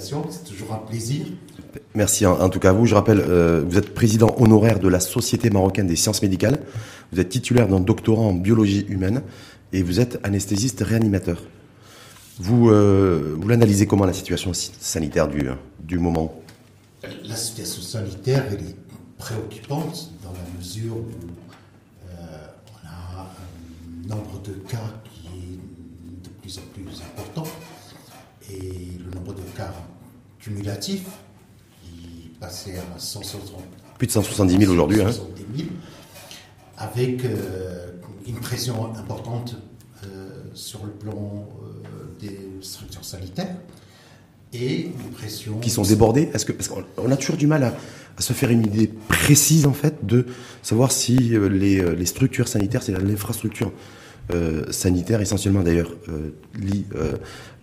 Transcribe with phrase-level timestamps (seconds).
[0.00, 0.24] invitation.
[0.30, 1.26] C'est toujours un plaisir.
[1.94, 2.86] Merci en, tout cas à vous.
[2.86, 6.58] Je rappelle, euh, vous êtes président honoraire de la Société marocaine des sciences médicales.
[7.12, 9.22] Vous êtes titulaire d'un doctorat en biologie humaine
[9.72, 11.42] et vous êtes anesthésiste réanimateur.
[12.38, 15.48] Vous, euh, vous l'analysez comment la situation sanitaire du,
[15.80, 16.40] du moment?
[17.24, 18.76] La situation sanitaire, elle est
[19.18, 21.10] préoccupante dans la mesure où
[22.08, 27.44] euh, on a un nombre de cas qui est de plus en plus important
[28.52, 29.72] et le nombre de cas
[30.38, 31.06] cumulatifs
[31.82, 33.62] qui passait à 160,
[33.98, 35.02] plus de 170 000 aujourd'hui.
[35.02, 35.10] Hein.
[36.78, 37.92] Avec euh,
[38.26, 39.56] une pression importante
[40.04, 41.46] euh, sur le plan
[42.20, 43.54] des structures sanitaires
[44.52, 45.58] et une pression...
[45.60, 47.74] Qui sont débordées Est-ce que, Parce qu'on a toujours du mal à,
[48.16, 50.26] à se faire une idée précise en fait de
[50.62, 53.72] savoir si euh, les, euh, les structures sanitaires, c'est l'infrastructure
[54.34, 56.30] euh, sanitaire essentiellement d'ailleurs euh,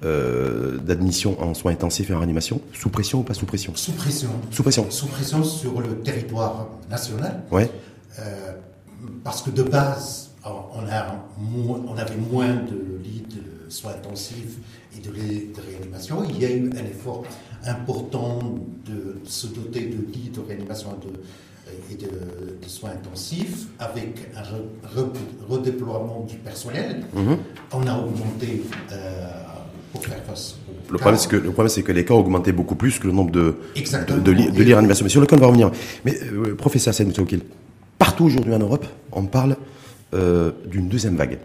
[0.03, 3.73] euh, d'admission en soins intensifs et en réanimation, sous pression ou pas sous pression?
[3.75, 4.29] Sous pression.
[4.51, 4.89] Sous pression.
[4.89, 7.41] Sous pression sur le territoire national.
[7.51, 7.69] Ouais.
[9.23, 14.57] parce que de base, on, a on avait moins de lits de soins intensifs
[14.95, 16.23] et de, de réanimation.
[16.29, 17.23] Il y a eu un effort
[17.65, 18.39] important
[18.85, 21.13] de se doter de lits de réanimation et de,
[22.67, 24.43] soins intensifs avec un
[25.49, 27.03] redéploiement du personnel.
[27.13, 27.37] Mhm.
[27.73, 29.27] On a augmenté euh,
[29.91, 30.55] pour faire face.
[30.89, 33.07] Le problème, c'est que, le problème, c'est que les cas ont augmenté beaucoup plus que
[33.07, 35.03] le nombre de, de, de, de réanimation.
[35.03, 35.71] Mais sur lequel on va revenir.
[36.05, 37.11] Mais, euh, professeur Sen
[37.97, 39.57] partout aujourd'hui en Europe, on parle
[40.13, 41.39] euh, d'une deuxième vague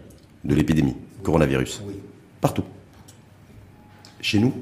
[0.45, 1.83] de l'épidémie, coronavirus.
[1.87, 1.95] Oui.
[2.41, 2.65] Partout.
[4.20, 4.53] Chez nous,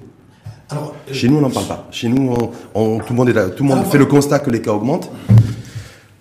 [0.70, 1.88] alors, euh, Chez nous, on n'en parle pas.
[1.90, 2.36] Chez nous,
[2.74, 5.10] on, tout le monde, est tout le monde fait le constat que les cas augmentent.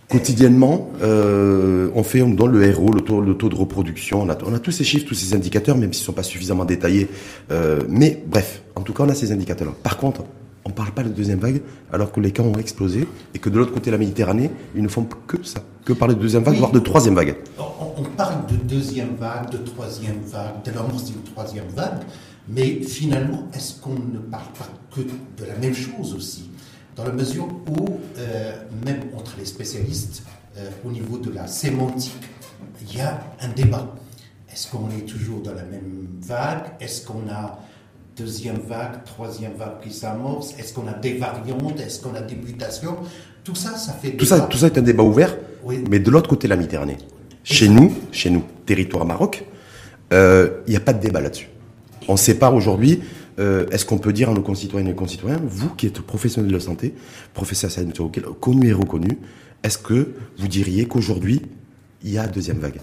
[0.10, 4.24] Quotidiennement, euh, on fait, on donne le RO, le taux, le taux de reproduction.
[4.24, 6.24] On a, on a, tous ces chiffres, tous ces indicateurs, même s'ils ne sont pas
[6.24, 7.10] suffisamment détaillés.
[7.52, 9.76] Euh, mais bref, en tout cas, on a ces indicateurs-là.
[9.84, 10.24] Par contre,
[10.66, 11.62] on ne parle pas de deuxième vague,
[11.94, 14.82] alors que les cas ont explosé et que de l'autre côté de la Méditerranée, ils
[14.82, 17.36] ne font que ça, que parler de deuxième vague, voire de troisième vague.
[17.98, 22.00] On, parle de deuxième vague, de troisième vague, de l'amorce d'une troisième vague.
[22.48, 26.50] Mais finalement, est-ce qu'on ne parle pas que de la même chose aussi
[26.96, 28.54] Dans la mesure où, euh,
[28.86, 30.24] même entre les spécialistes,
[30.58, 32.14] euh, au niveau de la sémantique,
[32.82, 33.96] il y a un débat.
[34.52, 36.64] Est-ce qu'on est toujours dans la même vague?
[36.80, 37.60] Est-ce qu'on a
[38.18, 40.54] deuxième vague, troisième vague qui s'amorce?
[40.58, 41.80] Est-ce qu'on a des variantes?
[41.80, 42.98] Est-ce qu'on a des mutations?
[43.44, 45.38] Tout ça, ça fait tout ça, tout ça est un débat ouvert.
[45.90, 46.98] Mais de l'autre côté de la Méditerranée,
[47.44, 49.46] chez nous, chez nous, territoire Maroc,
[50.14, 51.48] euh, il n'y a pas de débat là-dessus
[52.10, 53.02] on sépare aujourd'hui.
[53.38, 56.56] Euh, est-ce qu'on peut dire à nos concitoyennes et concitoyens, vous qui êtes professionnel de
[56.56, 56.94] la santé,
[57.34, 57.94] professeur Saïd
[58.42, 59.18] connu et reconnu,
[59.64, 61.42] est-ce que vous diriez qu'aujourd'hui,
[62.04, 62.82] il y a deuxième vague?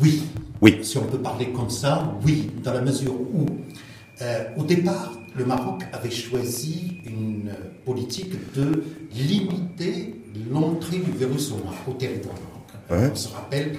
[0.00, 0.22] Oui.
[0.62, 0.78] Oui.
[0.82, 3.46] Si on peut parler comme ça, oui, dans la mesure où,
[4.22, 7.50] euh, au départ, le Maroc avait choisi une
[7.84, 8.84] politique de
[9.14, 10.14] limiter
[10.50, 12.34] l'entrée du virus au, territoire
[12.88, 13.10] marocain.
[13.12, 13.76] On se rappelle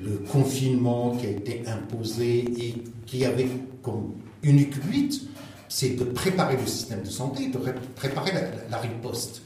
[0.00, 3.48] le confinement qui a été imposé et qui avait
[3.82, 5.28] comme unique but,
[5.68, 7.58] c'est de préparer le système de santé, de
[7.96, 8.32] préparer
[8.70, 9.42] la, riposte.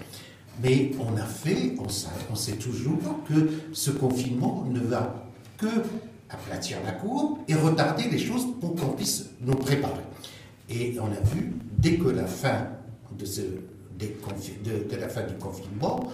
[0.63, 5.67] Mais on a fait, on sait, toujours que ce confinement ne va que
[6.29, 10.03] aplatir la courbe et retarder les choses pour qu'on puisse nous préparer.
[10.69, 12.67] Et on a vu, dès que la fin
[13.17, 13.43] de, ce,
[13.99, 16.11] de la fin du confinement,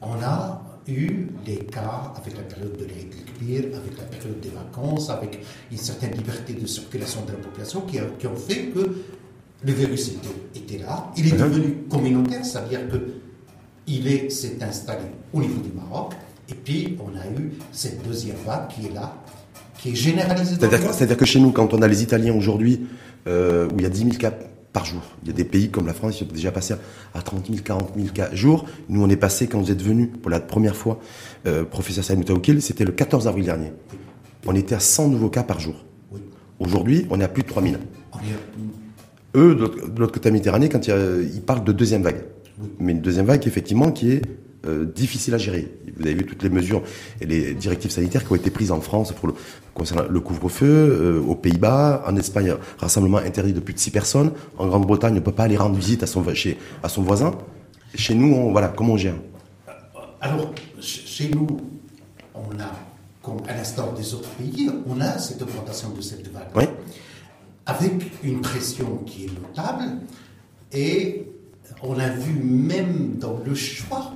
[0.00, 1.28] on a eu
[1.70, 6.54] cas avec la période de l'éclair, avec la période des vacances, avec une certaine liberté
[6.54, 8.80] de circulation de la population qui, qui ont fait que
[9.64, 11.12] le virus était, était là.
[11.16, 11.38] Il est mhm.
[11.38, 12.80] devenu communautaire, c'est-à-dire
[13.86, 16.14] qu'il s'est installé au niveau du Maroc.
[16.48, 19.16] Et puis, on a eu cette deuxième vague qui est là,
[19.78, 20.56] qui est généralisée.
[20.58, 22.86] C'est-à-dire que chez nous, quand on a les Italiens aujourd'hui,
[23.28, 24.32] euh, où il y a 10 000 cas
[24.72, 25.02] par jour.
[25.22, 26.74] Il y a des pays comme la France qui sont déjà passés
[27.14, 28.64] à 30 000, 40 000 cas jour.
[28.88, 30.98] Nous, on est passé, quand vous êtes venu pour la première fois,
[31.46, 33.72] euh, professeur Saïd Moutaoukil, c'était le 14 avril dernier.
[34.46, 35.84] On était à 100 nouveaux cas par jour.
[36.58, 37.74] Aujourd'hui, on est à plus de 3 000.
[39.34, 42.24] Eux, de l'autre côté de la Méditerranée, quand ils parlent de deuxième vague.
[42.78, 44.22] Mais une deuxième vague, effectivement, qui est
[44.64, 45.68] euh, difficile à gérer.
[45.96, 46.82] Vous avez vu toutes les mesures
[47.20, 49.34] et les directives sanitaires qui ont été prises en France pour le,
[49.74, 54.32] concernant le couvre-feu, euh, aux Pays-Bas, en Espagne, rassemblement interdit de plus de 6 personnes.
[54.58, 57.32] En Grande-Bretagne, on ne peut pas aller rendre visite à son, chez, à son voisin.
[57.94, 59.16] Chez nous, on, voilà, comment on gère?
[60.20, 61.48] Alors, chez nous,
[62.34, 62.70] on a,
[63.20, 66.48] comme à l'instar des autres pays, on a cette augmentation de cette vague.
[66.54, 66.64] Oui.
[67.66, 67.92] Avec
[68.22, 69.98] une pression qui est notable
[70.72, 71.26] et
[71.82, 74.12] on a vu même dans le choix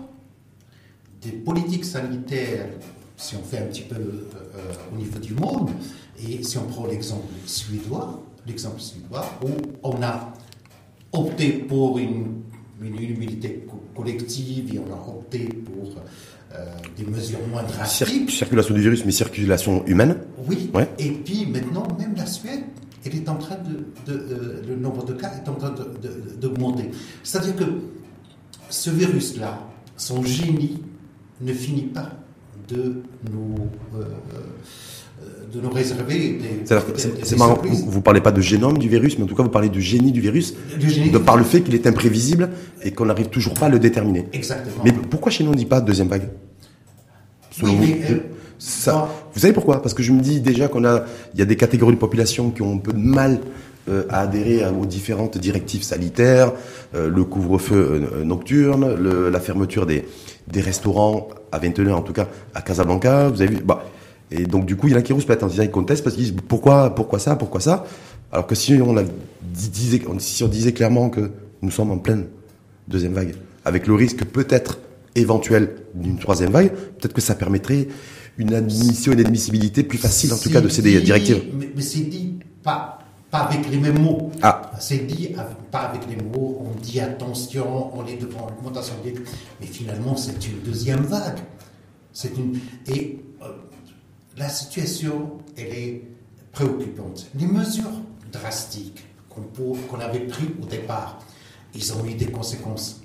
[1.26, 2.68] des politiques sanitaires,
[3.16, 5.70] si on fait un petit peu euh, au niveau du monde,
[6.22, 9.48] et si on prend l'exemple suédois, l'exemple suédois, où
[9.82, 10.32] on a
[11.12, 12.42] opté pour une,
[12.82, 15.94] immunité collective et on a opté pour
[16.54, 16.64] euh,
[16.96, 18.30] des mesures moins drastiques.
[18.30, 20.18] circulation du virus, mais circulation humaine.
[20.46, 20.70] Oui.
[20.98, 22.64] Et puis maintenant, même la Suède,
[23.04, 25.74] elle est en train de, euh, le nombre de cas est en train
[26.40, 26.90] d'augmenter.
[27.22, 27.64] C'est-à-dire que
[28.68, 29.58] ce virus-là,
[29.96, 30.82] son génie
[31.40, 32.12] ne finit pas
[32.68, 33.02] de
[33.32, 33.54] nous,
[33.94, 34.02] euh,
[35.22, 36.64] euh, de nous réserver des.
[37.22, 39.50] C'est marrant, vous ne parlez pas de génome du virus, mais en tout cas vous
[39.50, 42.50] parlez du génie du virus, de par le fait qu'il est imprévisible
[42.82, 44.26] et qu'on n'arrive toujours pas à le déterminer.
[44.32, 44.82] Exactement.
[44.84, 46.28] Mais pourquoi chez nous on ne dit pas deuxième vague?
[47.50, 48.18] Selon vous euh,
[48.58, 49.80] ça, vous savez pourquoi?
[49.80, 51.04] Parce que je me dis déjà qu'on a,
[51.34, 53.40] il y a des catégories de population qui ont un peu de mal
[54.08, 56.52] à adhérer aux différentes directives sanitaires,
[56.94, 58.94] euh, le couvre-feu euh, nocturne,
[59.30, 60.04] la fermeture des,
[60.48, 63.28] des restaurants à 21h en tout cas à Casablanca.
[63.28, 63.84] Vous avez vu bah,
[64.30, 66.16] Et donc du coup, il y en a qui rouspètent en disant ils contestent parce
[66.16, 67.84] qu'ils disent pourquoi, pourquoi ça, pourquoi ça?
[68.32, 68.94] Alors que si on,
[69.42, 71.30] disait, si on disait clairement que
[71.62, 72.26] nous sommes en pleine
[72.88, 73.34] deuxième vague,
[73.64, 74.78] avec le risque peut-être
[75.14, 77.88] éventuel d'une troisième vague, peut-être que ça permettrait
[78.38, 81.42] une admission, une admissibilité plus facile en tout cas de ces directives.
[81.54, 82.95] mais c'est dit pas
[83.36, 84.30] pas avec les mêmes mots.
[84.42, 84.70] Ah.
[84.78, 85.34] C'est dit
[85.70, 89.14] pas avec les mots, on dit attention, on est devant l'augmentation des...
[89.60, 91.38] Mais finalement, c'est une deuxième vague.
[92.12, 92.58] C'est une...
[92.86, 93.48] Et euh,
[94.36, 96.02] la situation, elle est
[96.52, 97.26] préoccupante.
[97.38, 98.00] Les mesures
[98.32, 101.18] drastiques qu'on avait prises au départ,
[101.74, 103.02] ils ont eu des conséquences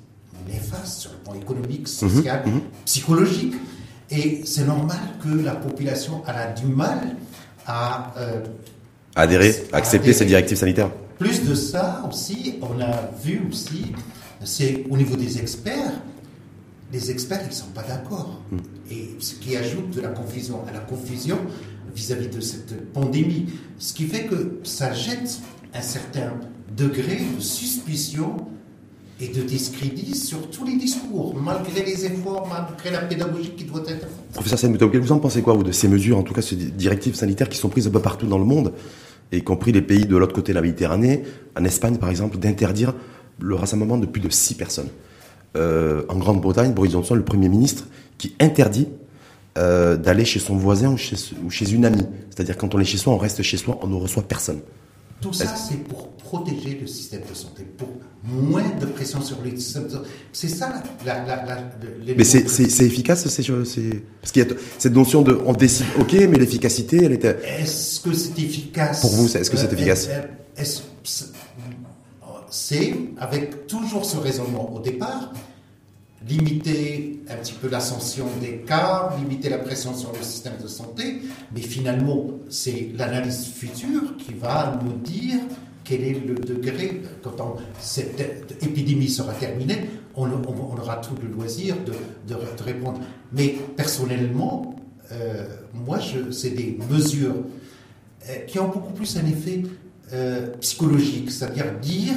[0.47, 2.61] néfastes sur le plan économique, mhm, social, mhm.
[2.85, 3.55] psychologique.
[4.09, 7.15] Et c'est normal que la population a du mal
[7.67, 8.41] à euh,
[9.15, 10.91] adhérer, accepter ces directives sanitaires.
[11.19, 13.91] Plus de ça aussi, on a vu aussi,
[14.43, 15.93] c'est au niveau des experts,
[16.91, 18.41] les experts, ils ne sont pas d'accord.
[18.51, 18.57] Hmm.
[18.89, 21.37] Et ce qui ajoute de la confusion à la confusion
[21.95, 23.47] vis-à-vis de cette pandémie.
[23.77, 25.39] Ce qui fait que ça jette
[25.73, 26.33] un certain
[26.75, 28.35] degré de suspicion
[29.19, 33.81] et de discrédit sur tous les discours, malgré les efforts, malgré la pédagogie qui doit
[33.81, 34.31] être faite.
[34.33, 37.13] Professeur Senmoutoukel, vous en pensez quoi, vous, de ces mesures, en tout cas ces directives
[37.13, 38.73] sanitaires qui sont prises un peu partout dans le monde,
[39.37, 41.23] y compris les pays de l'autre côté de la Méditerranée,
[41.57, 42.93] en Espagne par exemple, d'interdire
[43.39, 44.89] le rassemblement de plus de six personnes
[45.55, 47.87] euh, En Grande-Bretagne, Boris Johnson, le Premier ministre,
[48.17, 48.87] qui interdit
[49.57, 52.05] euh, d'aller chez son voisin ou chez une amie.
[52.29, 54.59] C'est-à-dire quand on est chez soi, on reste chez soi, on ne reçoit personne.
[55.21, 57.89] Tout ça, c'est pour protéger le système de santé, pour
[58.23, 60.07] moins de pression sur le système de santé.
[60.33, 61.57] C'est ça la, la, la,
[62.17, 66.37] Mais c'est efficace, c'est parce qu'il y a cette notion de on décide, ok, mais
[66.39, 67.37] l'efficacité, elle était.
[67.59, 69.01] Est-ce que c'est efficace?
[69.01, 70.09] Pour vous, est-ce que c'est euh, efficace?
[72.49, 75.31] C'est avec toujours ce raisonnement au départ
[76.27, 81.21] limiter un petit peu l'ascension des cas, limiter la pression sur le système de santé,
[81.53, 85.39] mais finalement, c'est l'analyse future qui va nous dire
[85.83, 91.75] quel est le degré, quand cette épidémie sera terminée, on, aura tout le loisir
[92.27, 92.99] de, répondre.
[93.31, 94.75] Mais personnellement,
[95.11, 95.99] euh, moi,
[96.31, 97.35] c'est des mesures
[98.29, 99.63] euh, qui ont beaucoup plus un effet
[100.13, 102.15] euh, psychologique, c'est-à-dire dire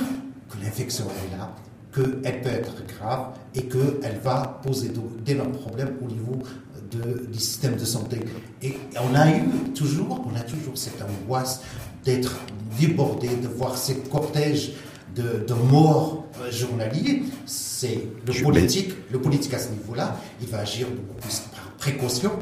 [0.50, 1.54] que l'infection est là,
[1.94, 4.90] qu'elle peut être grave et qu'elle va poser
[5.24, 6.42] d'énormes problèmes au niveau
[6.90, 8.18] de, du système de santé.
[8.62, 9.42] Et on a eu
[9.74, 11.62] toujours, on a toujours cette angoisse
[12.04, 12.40] d'être
[12.78, 14.72] débordé, de voir ces cortèges
[15.14, 17.22] de, de morts journaliers.
[17.46, 22.32] C'est le politique, le politique à ce niveau-là, il va agir beaucoup plus par précaution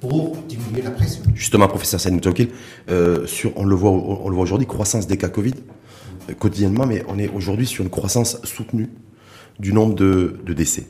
[0.00, 1.22] pour diminuer la pression.
[1.34, 2.20] Justement, professeur Saïd
[2.90, 5.54] euh, sur, on le voit, on le voit aujourd'hui, croissance des cas Covid
[6.38, 8.90] quotidiennement, mais on est aujourd'hui sur une croissance soutenue
[9.58, 10.86] du nombre de, décès.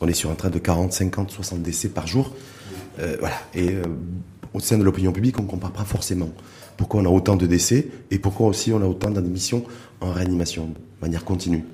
[0.00, 2.32] On est sur un train de 40, 50, 60 décès par jour.
[2.98, 3.36] Euh, voilà.
[3.54, 3.82] Et euh,
[4.54, 6.30] au sein de l'opinion publique, on ne compare pas forcément
[6.76, 9.64] pourquoi on a autant de décès et pourquoi aussi on a autant d'admissions
[10.00, 11.64] en réanimation de manière continue.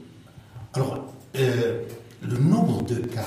[0.72, 1.82] Alors, euh,
[2.22, 3.26] le nombre de cas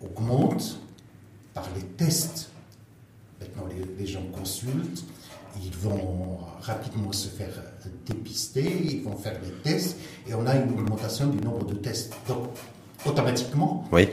[0.00, 0.80] augmente
[1.54, 2.50] par les tests.
[3.40, 3.64] Maintenant,
[3.98, 5.04] les gens consultent,
[5.60, 7.62] ils vont rapidement se faire
[8.06, 12.14] dépister, ils vont faire les tests, et on a une augmentation du nombre de tests.
[12.28, 12.48] Donc,
[13.04, 14.08] automatiquement, oui.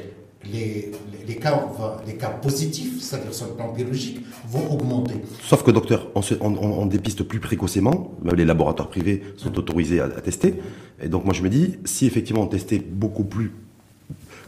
[0.51, 0.91] les,
[1.27, 1.67] les, cas,
[2.05, 5.15] les cas positifs, c'est-à-dire sur le plan biologique, vont augmenter.
[5.43, 10.55] Sauf que, docteur, on, on, dépiste plus précocement, les laboratoires privés sont autorisés à, tester,
[11.01, 13.53] et donc moi je me dis, si effectivement on testait beaucoup plus,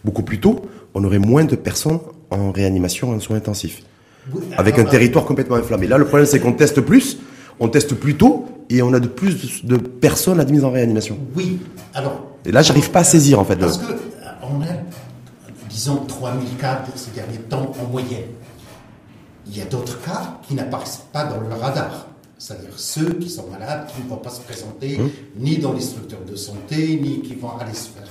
[0.04, 0.62] beaucoup plus tôt,
[0.94, 2.00] on aurait moins de personnes
[2.32, 3.84] en réanimation en soins intensifs
[4.58, 5.88] avec un territoire complètement inflammé.
[5.88, 7.18] Là, le problème, c'est qu'on teste plus,
[7.60, 11.18] on teste plus tôt, et on a de plus de personnes admises en réanimation.
[11.36, 11.60] Oui,
[11.94, 12.26] alors.
[12.46, 13.58] Et là, j'arrive pas à saisir, en fait.
[13.58, 13.94] Parce que,
[14.44, 14.68] on a,
[15.70, 18.30] disons, 3000 cas ces derniers temps en moyenne.
[19.48, 22.08] Il y a d'autres cas qui n'apparaissent pas dans le radar.
[22.38, 25.10] c'est-à-dire ceux qui sont malades, qui ne vont pas se présenter hum.
[25.36, 28.08] ni dans les structures de santé, ni qui vont aller se faire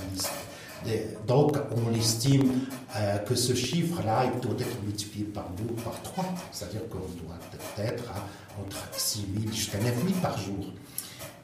[1.27, 6.01] donc, on estime euh, que ce chiffre-là, il doit être multiplié par deux ou par
[6.01, 6.25] trois.
[6.51, 7.37] C'est-à-dire qu'on doit
[7.77, 8.25] être à
[8.59, 10.65] entre 6 000 jusqu'à 9 000 par jour.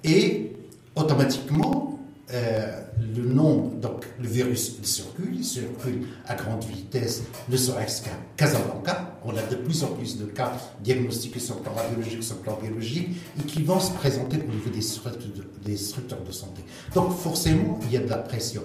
[0.03, 0.53] Et
[0.96, 2.00] automatiquement,
[2.34, 2.81] euh,
[3.15, 8.12] le nombre, donc le virus il circule, il circule à grande vitesse, ne serait-ce qu'à
[8.36, 9.17] Casablanca.
[9.24, 10.51] On a de plus en plus de cas
[10.84, 14.51] diagnostiqués sur le plan radiologique, sur le plan biologique, et qui vont se présenter au
[14.51, 16.63] niveau des structures de, santé.
[16.93, 18.63] Donc forcément, il y a de la pression.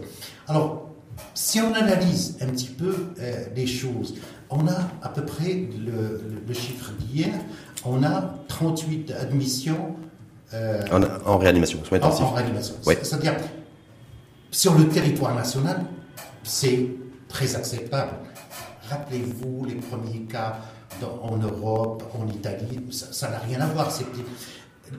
[0.49, 0.91] Alors,
[1.35, 4.15] si on analyse un petit peu euh, les choses,
[4.51, 7.31] on a à peu près le chiffre d'hier,
[7.85, 9.97] on a 38 admissions
[10.55, 10.83] euh,
[11.25, 12.25] en, réanimation, soins intensifs.
[12.25, 12.75] En, réanimation.
[12.83, 13.35] C'est-à-dire,
[14.51, 15.85] sur le territoire national,
[16.43, 16.89] c'est
[17.29, 18.13] très acceptable.
[18.91, 20.57] Rappelez-vous les premiers cas
[21.23, 23.91] en Europe, en Italie, ça n'a rien à voir.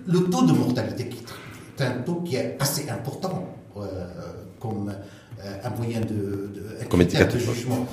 [0.08, 1.10] Le taux de mortalité
[1.78, 3.82] est un taux qui est assez important euh,
[4.60, 4.92] comme
[5.40, 7.88] euh, un moyen de, de, jugement.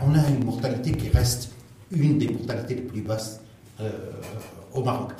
[0.00, 1.50] on a une mortalité qui reste
[1.92, 3.40] une des mortalités les plus basses
[4.74, 5.12] au Maroc.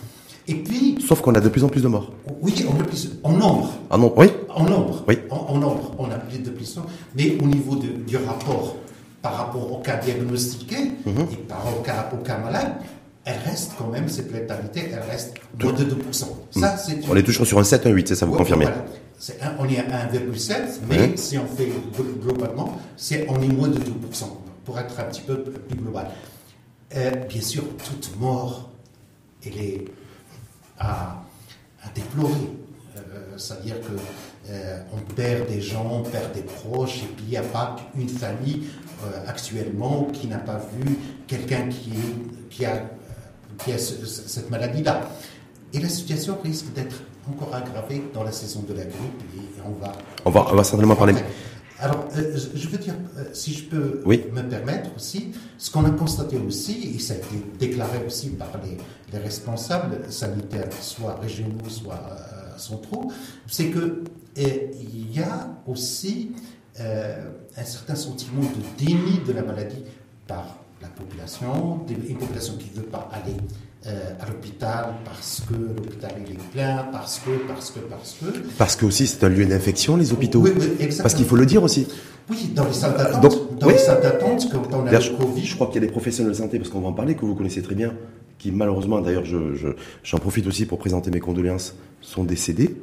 [0.48, 0.98] Et puis.
[1.06, 2.12] Sauf qu'on a de plus en plus de morts.
[2.40, 3.72] Oui, on a plus, en nombre.
[3.90, 4.28] En nombre, oui.
[4.48, 5.04] En nombre.
[5.06, 5.18] Oui.
[5.30, 6.78] En, nombre, on a plus de plus.
[7.16, 8.76] Mais au niveau du rapport
[9.22, 11.26] par rapport au cas diagnostiqué mhm.
[11.32, 12.72] et par rapport au cas, malade,
[13.24, 16.24] elle reste quand même, cette létalité, elle reste moins de 2%.
[16.50, 17.02] Ça, mhm.
[17.10, 18.66] On est toujours sur un 7, un 8, c'est ça, vous confirmez
[19.58, 21.68] On est à 1,7, mais si on fait
[22.22, 23.80] globalement, c'est, on est moins de 2%,
[24.64, 26.08] pour être un petit peu plus global.
[26.96, 28.70] Euh, bien sûr, toute mort,
[29.46, 29.84] elle est
[30.80, 31.16] à,
[31.94, 32.32] déplorer.
[32.96, 33.00] Euh,
[33.36, 37.36] c'est-à-dire que euh, on perd des gens, on perd des proches, et puis il n'y
[37.36, 38.64] a pas une famille
[39.04, 41.92] euh, actuellement qui n'a pas vu quelqu'un qui,
[42.50, 42.82] qui, a,
[43.58, 45.08] qui a cette maladie-là.
[45.72, 46.96] Et la situation risque d'être
[47.28, 49.92] encore aggravée dans la saison de la grippe, et on va...
[50.24, 51.14] On va, on va certainement parler...
[51.80, 55.90] Alors, euh, je veux dire, euh, si je peux me permettre aussi, ce qu'on a
[55.90, 58.76] constaté aussi, et ça a été déclaré aussi par les,
[59.18, 63.10] responsables sanitaires, soit régionaux, soit euh, centraux,
[63.48, 64.04] c'est que
[64.36, 66.32] il y a aussi
[66.78, 69.82] un certain sentiment de déni de la maladie
[70.28, 73.34] par la population, une population qui ne veut pas aller
[73.86, 78.38] euh, à l'hôpital parce que l'hôpital est plein, parce que, parce que, parce que.
[78.58, 80.40] Parce que aussi c'est un lieu d'infection, les hôpitaux.
[80.40, 81.02] Oui, oui, exactement.
[81.02, 81.86] Parce qu'il faut le dire aussi.
[82.28, 83.58] Oui, dans les salles d'attente.
[83.58, 85.44] Dans les salles d'attente, quand on a le Covid.
[85.44, 87.24] Je crois qu'il y a des professionnels de santé, parce qu'on va en parler, que
[87.24, 87.94] vous connaissez très bien,
[88.38, 89.68] qui malheureusement, d'ailleurs, j'en je,
[90.04, 92.76] j'en profite aussi pour présenter mes condoléances, sont décédés.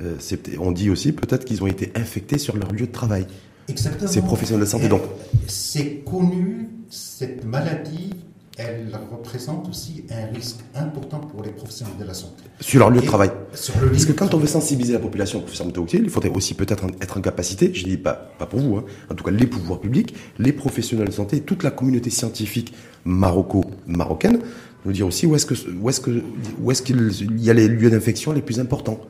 [0.00, 0.14] Euh,
[0.60, 3.26] on dit aussi peut-être qu'ils ont été infectés sur leur lieu de travail.
[3.68, 4.10] Exactement.
[4.10, 5.02] Ces professionnels de santé, donc.
[5.48, 8.10] C'est connu, cette maladie
[8.58, 12.44] elle représente aussi un risque important pour les professionnels de la santé.
[12.60, 13.30] Sur leur lieu de travail.
[13.50, 17.18] Parce que quand on veut sensibiliser la population, professeur Mtaoutil, il faudrait aussi peut-être être
[17.18, 20.14] en capacité, je dis pas, pas pour vous, hein, en tout cas les pouvoirs publics,
[20.38, 22.72] les professionnels de santé, toute la communauté scientifique
[23.04, 24.40] maroco-marocaine,
[24.86, 26.22] nous dire aussi où est-ce que où est-ce que
[26.62, 29.00] où est-ce qu'il y a les lieux d'infection les plus importants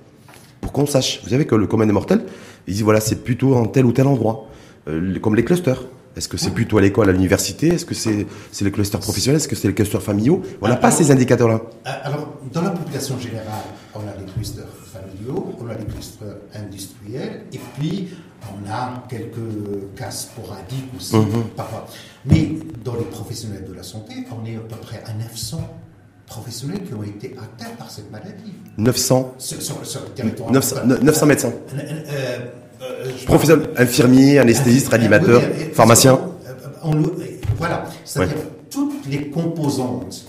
[0.60, 1.20] pour qu'on sache.
[1.22, 2.24] Vous savez que le commun des mortels,
[2.66, 4.48] il dit voilà c'est plutôt en tel ou tel endroit,
[4.88, 5.84] euh, comme les clusters.
[6.16, 7.68] Est-ce que c'est plutôt à l'école, à l'université?
[7.68, 8.26] Est-ce que c'est
[8.64, 11.60] les clusters professionnels Est-ce que c'est les clusters familiaux On n'a pas ces indicateurs-là.
[11.86, 16.36] Euh, alors, dans la population générale, on a les clusters familiaux, on a les clusters
[16.54, 18.08] industriels, et puis
[18.42, 21.44] on a quelques cas sporadiques aussi, mhm.
[21.54, 21.86] parfois.
[22.24, 22.50] Mais
[22.82, 25.60] dans les professionnels de la santé, on est à peu près à 900
[26.26, 28.54] professionnels qui ont été atteints par cette maladie.
[28.78, 30.50] 900 Sur, le territoire.
[30.50, 31.52] 900, médecins.
[31.74, 32.38] Euh euh,
[33.26, 35.42] Professeur, infirmier, anesthésiste, réanimateur,
[35.72, 36.18] pharmacien.
[37.58, 38.36] voilà, c'est-à-dire
[38.70, 40.26] toutes les composantes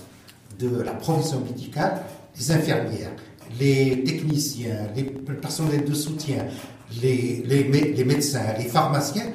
[0.58, 2.02] de la profession médicale,
[2.36, 3.10] les infirmières,
[3.60, 6.46] les techniciens, les personnels de soutien,
[7.02, 9.26] les, les, médecins, les pharmaciens,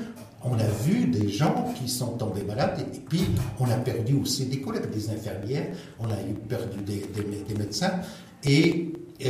[0.44, 3.26] on a vu des gens qui sont tombés malades et, puis
[3.60, 5.68] on a perdu aussi des collègues, des infirmières,
[6.00, 7.06] on a eu perdu des,
[7.48, 7.94] des, médecins
[8.44, 8.92] et
[9.26, 9.30] euh,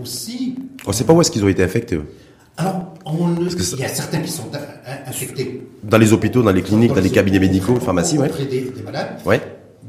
[0.00, 0.56] aussi.
[0.86, 1.98] On ne sait pas où est-ce qu'ils ont été affectés.
[2.58, 4.50] Alors, il y a certains qui sont
[5.06, 5.62] infectés.
[5.84, 8.26] Dans les hôpitaux, dans les cliniques, dans, les cabinets médicaux, pharmacies, oui.
[8.50, 9.20] Des, des malades.
[9.24, 9.40] Ouais.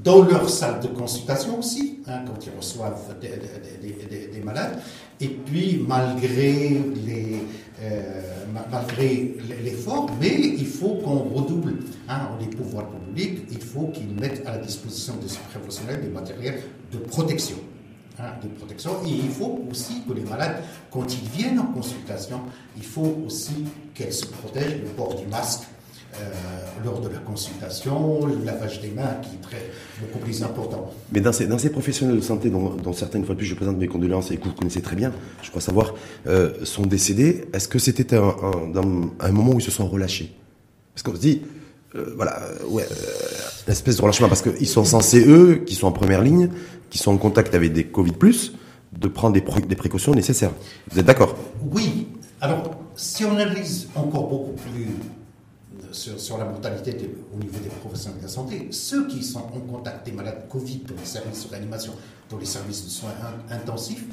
[0.03, 4.77] Dans leur salle de consultation aussi, hein, quand ils reçoivent des, malades.
[5.19, 7.41] Et puis, malgré les,
[7.81, 8.21] euh,
[8.71, 11.73] malgré l'effort, mais il faut qu'on redouble.
[12.07, 16.09] Hein, les pouvoirs publics, il faut qu'ils mettent à la disposition de ces professionnels des
[16.09, 16.61] matériels
[16.93, 17.57] de protection.
[18.19, 18.91] Hein, de protection.
[19.05, 20.57] Et il faut aussi que les malades,
[20.91, 22.41] quand ils viennent en consultation,
[22.75, 25.61] il faut aussi qu'elles se protègent, le port du masque,
[26.83, 29.71] lors de la consultation, le lavage des mains qui est très,
[30.01, 30.91] beaucoup plus important.
[31.11, 33.47] Mais dans ces, dans ces professionnels de santé, dont, dont, certains, une fois de plus,
[33.47, 35.11] je présente mes condoléances et que vous connaissez très bien,
[35.43, 35.93] je crois savoir,
[36.27, 38.35] euh, sont décédés, est-ce que c'était un,
[39.19, 40.35] un, moment où ils se sont relâchés?
[40.93, 41.41] Parce qu'on se dit,
[41.95, 42.95] euh, voilà, euh, ouais, euh,
[43.67, 46.49] une espèce de relâchement, parce qu'ils sont censés, eux, qui sont en première ligne,
[46.89, 48.13] qui sont en contact avec des Covid+,
[48.91, 50.51] de prendre des, précautions nécessaires.
[50.91, 51.35] Vous êtes d'accord?
[51.71, 52.07] Oui.
[52.41, 54.87] Alors, si on analyse encore beaucoup plus
[55.91, 56.95] sur, sur, la mortalité
[57.33, 60.83] au niveau des professionnels de la santé, ceux qui sont en contact des malades Covid
[60.87, 61.93] dans les services de réanimation,
[62.29, 63.11] dans les services de soins
[63.51, 64.05] intensifs,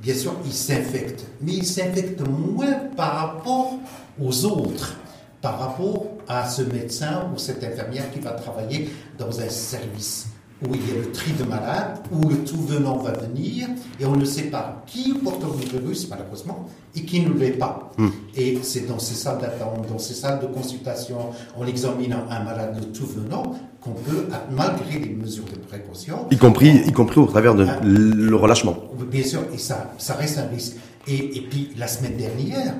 [0.00, 1.26] bien sûr, ils s'infectent.
[1.40, 3.78] Mais ils s'infectent moins par rapport
[4.20, 4.96] aux autres,
[5.40, 10.26] par rapport à ce médecin ou cette infirmière qui va travailler dans un service
[10.62, 14.04] où il y a le tri de malades, où le tout venant va venir, et
[14.04, 17.92] on ne sait pas qui porte le virus, malheureusement, et qui ne l'est pas.
[17.96, 18.08] Hmm.
[18.36, 22.76] Et c'est dans ces salles d'attente, dans ces salles de consultation, en examinant un malade
[22.78, 26.26] le tout venant, qu'on peut, malgré les mesures de précaution...
[26.30, 28.76] Y compris, y compris au travers de hein, le relâchement.
[29.10, 30.76] Bien sûr, et ça, ça reste un risque.
[31.06, 32.74] Et, et puis, la semaine dernière,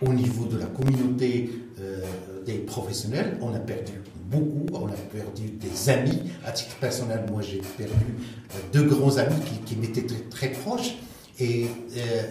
[0.00, 1.50] au niveau de la communauté
[1.80, 2.00] euh,
[2.46, 3.92] des professionnels, on a perdu
[4.30, 4.66] beaucoup.
[4.72, 6.22] On a perdu des amis.
[6.44, 10.94] À titre personnel, moi, j'ai perdu euh, deux grands amis qui, m'étaient très, proches.
[11.38, 11.66] Et,
[11.96, 12.22] euh,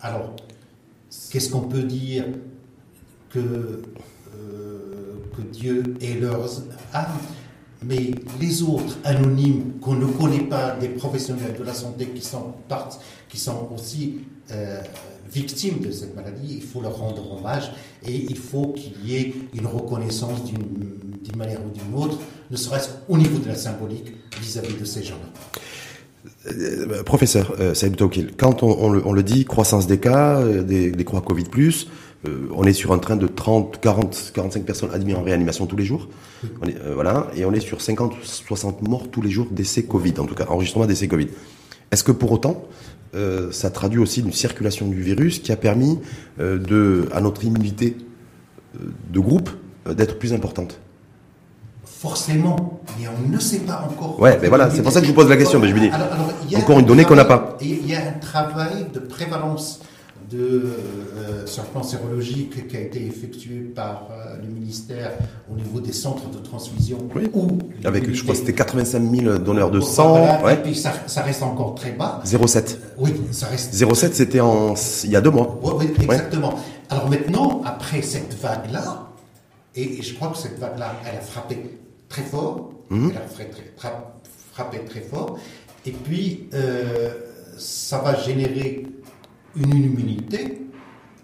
[0.00, 0.34] alors,
[1.30, 2.24] qu'est-ce qu'on peut dire
[3.30, 6.62] que, euh, que Dieu ait leurs
[6.94, 7.18] âmes
[7.80, 8.10] mais
[8.40, 12.54] les autres anonymes qu'on ne connaît pas, des professionnels de la santé qui sont,
[13.28, 14.18] qui sont aussi
[15.30, 17.70] victimes de cette maladie, il faut leur rendre hommage
[18.04, 22.18] et il faut qu'il y ait une reconnaissance d'une manière ou d'une autre,
[22.50, 26.50] ne serait-ce au niveau de la symbolique vis-à-vis de ces gens-là.
[26.52, 31.04] Euh, professeur euh, Saïd Tokil, quand on, le, dit, croissance des cas, euh, des, des
[31.04, 31.44] croix Covid+,
[32.26, 35.76] euh, on est sur un train de 30, 40, 45 personnes admises en réanimation tous
[35.76, 36.08] les jours.
[36.62, 40.14] On est, voilà, et on est sur 50, 60 morts tous les jours d'essais Covid,
[40.18, 41.28] en tout cas, enregistrement d'essais Covid.
[41.90, 42.66] Est-ce que pour autant,
[43.14, 45.98] euh, ça traduit aussi une circulation du virus qui a permis
[46.40, 47.96] euh, de, à notre immunité
[48.76, 49.50] euh, de groupe
[49.88, 50.78] d'être plus importante?
[52.00, 54.20] Forcément, mais on ne sait pas encore.
[54.20, 55.58] Ouais, mais voilà, c'est pour ça que je vous pose la question.
[55.58, 57.58] Mais je me dis, encore une donnée qu'on n'a pas.
[57.60, 59.80] Il y a un travail de prévalence
[60.30, 65.10] de, euh, sur le plan sérologique qui a été effectué par euh, le ministère
[65.50, 66.98] au niveau des centres de transfusion.
[67.16, 67.30] Oui.
[67.84, 70.44] Avec, je crois que c'était 85 000 donneurs de sang.
[70.44, 70.54] ouais.
[70.54, 72.20] Et puis ça, ça, reste encore très bas.
[72.24, 72.76] 0,7.
[72.98, 73.74] oui, ça reste.
[73.74, 75.58] 0,7, c'était en, il y a deux mois.
[75.62, 76.54] Oui, exactement.
[76.90, 79.08] Alors maintenant, après cette vague-là,
[79.74, 81.58] et, je crois que cette vague-là, elle a frappé
[82.08, 82.72] très fort.
[82.90, 83.10] Mhm.
[83.10, 83.92] Elle a frappé très,
[84.52, 85.38] frappé très fort.
[85.86, 87.10] Et puis, euh,
[87.56, 88.86] ça va générer
[89.56, 90.62] une immunité.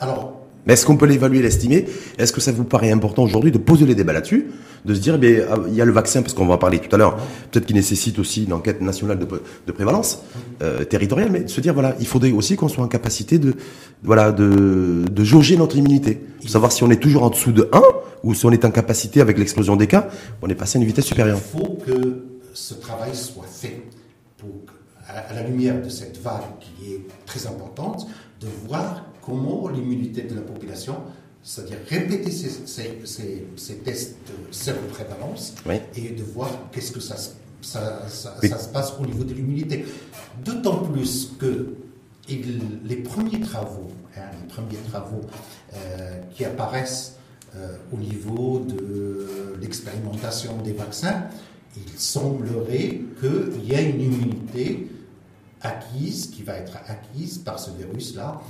[0.01, 0.40] Alors.
[0.66, 1.85] Mais est-ce qu'on peut l'évaluer, l'estimer?
[2.16, 4.47] Est-ce que ça vous paraît important aujourd'hui de poser les débats là-dessus?
[4.87, 6.79] De se dire, eh ah, il y a le vaccin, parce qu'on va en parler
[6.79, 7.16] tout à l'heure,
[7.51, 9.27] peut-être qu'il nécessite aussi une enquête nationale de,
[9.66, 10.23] de prévalence
[10.62, 13.57] euh, territoriale, mais de se dire, voilà, il faudrait aussi qu'on soit en capacité de,
[14.04, 16.20] voilà, de, de jauger notre immunité.
[16.46, 17.82] savoir si on est toujours en dessous de 1
[18.22, 20.08] ou si on est en capacité, avec l'explosion des cas,
[20.42, 21.38] on est passé à une vitesse supérieure.
[21.38, 23.82] Il faut que ce travail soit fait
[24.36, 24.50] pour,
[25.08, 28.06] à la lumière de cette vague qui est très importante,
[28.40, 30.96] de voir comment l'immunité de la population,
[31.42, 32.50] c'est-à-dire répéter ces,
[33.56, 35.54] ces, tests de séroprévalence
[35.96, 37.16] et de voir qu'est-ce que ça,
[37.60, 39.84] ça, ça, se passe au niveau de l'immunité.
[40.44, 41.74] D'autant plus que
[42.28, 45.20] les premiers travaux, hein, les premiers travaux
[45.74, 47.16] euh, qui apparaissent
[47.56, 51.24] euh, au niveau de l'expérimentation des vaccins,
[51.76, 54.88] il semblerait qu'il y a une immunité
[55.60, 58.40] acquise, qui va être acquise par ce virus-là.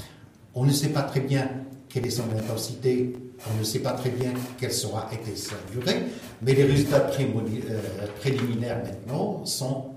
[0.54, 1.50] On ne sait pas très bien
[1.88, 3.14] quelle est son intensité,
[3.52, 6.04] on ne sait pas très bien quelle sera sa durée,
[6.42, 9.93] mais les résultats euh, préliminaires maintenant sont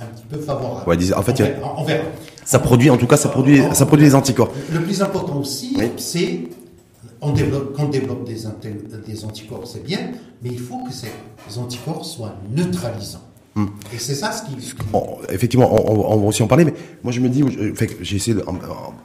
[0.00, 1.14] un petit peu favorables.
[1.16, 1.42] en fait,
[1.76, 2.04] on, verra.
[2.44, 4.52] Ça produit, en tout cas, ça produit, ça produit des anticorps.
[4.72, 6.48] Le plus important aussi, c'est
[7.20, 8.36] on développe, qu'on développe des,
[9.06, 9.98] des anticorps, c'est bien,
[10.42, 13.24] mais il faut que ces anticorps soient neutralisants.
[13.54, 13.66] Hmm.
[13.92, 14.56] Et c'est ça ce qui.
[15.30, 17.42] effectivement, on, va aussi en parler, mais moi je me dis,
[18.02, 18.54] j'ai essayé, en,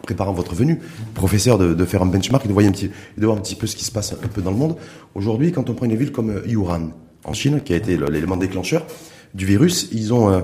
[0.03, 0.79] préparant votre venue,
[1.15, 3.65] professeur, de, faire un benchmark et de, voir un petit, de voir un petit peu
[3.65, 4.75] ce qui se passe un peu dans le monde.
[5.15, 8.37] Aujourd'hui, quand on prend une ville comme Yuan, euh, en Chine, qui a été l'élément
[8.37, 8.85] déclencheur
[9.33, 10.41] du virus, ils ont, euh,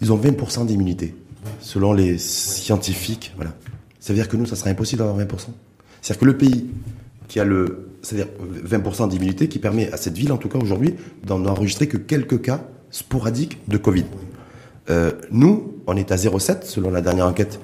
[0.00, 1.14] ils ont 20% d'immunité,
[1.60, 3.32] selon les scientifiques.
[3.36, 3.52] Voilà.
[4.00, 5.28] Ça veut dire que nous, ça serait impossible d'avoir 20%.
[6.00, 6.66] C'est-à-dire que le pays
[7.26, 8.28] qui a le, c'est-à-dire
[8.64, 12.42] 20% d'immunité, qui permet à cette ville, en tout cas aujourd'hui, d'en enregistrer que quelques
[12.42, 14.06] cas sporadique de Covid.
[14.90, 17.60] Euh, nous, on est à 0,7 selon la dernière enquête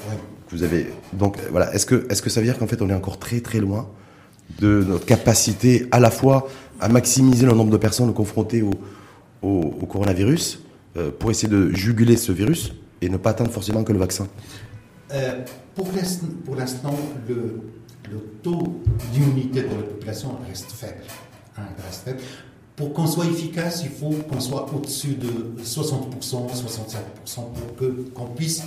[0.48, 0.86] que vous avez.
[1.12, 3.40] Donc voilà, est-ce que, est-ce que ça veut dire qu'en fait on est encore très
[3.40, 3.88] très loin
[4.60, 6.48] de notre capacité à la fois
[6.80, 10.63] à maximiser le nombre de personnes confrontées au, coronavirus euh,
[11.18, 14.28] pour essayer de juguler ce virus et ne pas atteindre forcément que le vaccin
[15.12, 15.40] euh,
[15.74, 16.96] Pour l'instant,
[17.28, 17.62] le,
[18.42, 18.80] taux
[19.12, 21.02] d'immunité de la population reste faible.
[21.56, 22.20] Hein, reste faible.
[22.76, 26.44] Pour qu'on soit efficace, il faut qu'on soit au-dessus de 60%, 65%
[27.34, 28.62] pour qu'on puisse,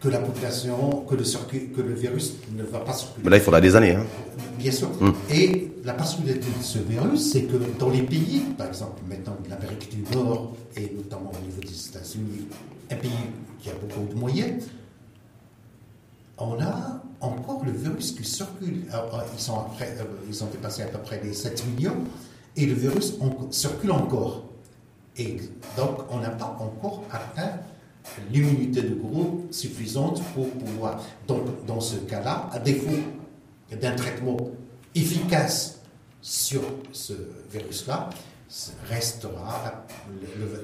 [0.00, 3.24] que la population, que le, circuit, que le virus ne va pas circuler.
[3.24, 3.94] Mais là, il faudra des années.
[3.94, 4.04] Hein.
[4.58, 4.90] Bien sûr.
[5.00, 5.14] Hum.
[5.30, 9.90] Et la particularité de ce virus, c'est que dans les pays, par exemple, maintenant l'Amérique
[9.90, 12.48] du Nord, et notamment au niveau des États-Unis,
[12.90, 13.10] un pays
[13.58, 14.64] qui a beaucoup de moyens,
[16.38, 18.84] on a encore le virus qui circule.
[19.32, 21.96] ils, sont après, euh, ils ont dépassé à peu près les 7 millions
[22.56, 23.14] et le virus
[23.50, 24.44] circule encore.
[25.16, 25.38] Et
[25.78, 27.58] donc, on n'a pas encore atteint
[28.32, 31.02] l'immunité de groupe suffisante pour pouvoir.
[31.26, 32.98] Donc, dans ce cas-là, à défaut
[33.80, 34.36] d'un traitement
[34.94, 35.80] efficace
[36.22, 37.12] sur ce
[37.52, 38.10] virus-là,
[38.88, 39.82] restera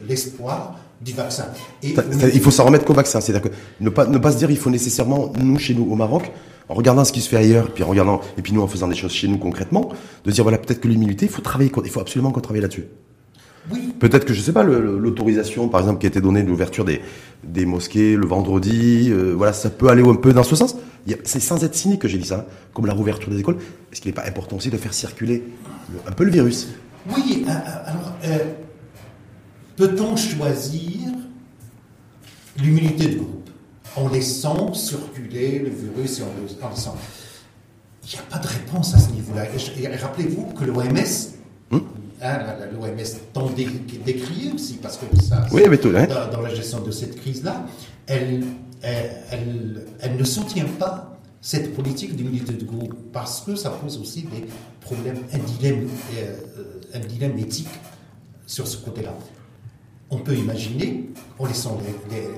[0.09, 1.47] l'espoir du vaccin.
[1.83, 1.95] Et
[2.33, 3.21] il faut s'en remettre qu'au vaccin.
[3.21, 5.97] C'est-à-dire que ne pas, ne pas se dire il faut nécessairement, nous, chez nous, au
[5.97, 6.31] Maroc,
[6.69, 8.89] en regardant ce qui se fait ailleurs, puis en regardant, et puis nous en faisant
[8.89, 9.91] des choses chez nous concrètement,
[10.25, 12.87] de dire voilà peut-être que l'immunité, il faut travailler, il faut absolument qu'on travaille là-dessus.
[14.01, 17.01] Peut-être que je sais pas l'autorisation par exemple qui a été donnée d'ouverture des,
[17.45, 20.77] des mosquées le vendredi, euh, voilà ça peut aller un peu dans ce sens.
[21.25, 22.53] C'est sans être cynique que j'ai dit ça, hein.
[22.75, 23.59] comme la rouverture des écoles.
[23.93, 25.45] Est-ce qu'il n'est pas important aussi de faire circuler
[26.07, 26.69] un peu le virus
[27.09, 27.45] Oui.
[27.47, 28.17] Euh, euh, alors
[29.77, 31.09] peut-on choisir
[32.59, 33.51] l'immunité de groupe
[33.97, 36.97] en laissant circuler le virus et.
[38.05, 39.45] Il n'y a pas de réponse à ce niveau-là.
[40.01, 40.97] Rappelez-vous que l'OMS,
[42.23, 42.39] hein,
[42.73, 46.07] l'OMS tant décriée aussi, parce que ça, oui, hein.
[46.33, 47.67] dans, la gestion de cette crise-là,
[48.07, 48.45] elle,
[48.83, 54.23] elle, elle, ne soutient pas cette politique d'immunité de groupe parce que ça pose aussi
[54.23, 54.47] des
[54.81, 56.37] problèmes, un dilemme, euh,
[56.95, 57.69] un dilemme éthique
[58.47, 59.15] sur ce côté-là.
[60.11, 61.79] On peut imaginer, en laissant
[62.11, 62.29] les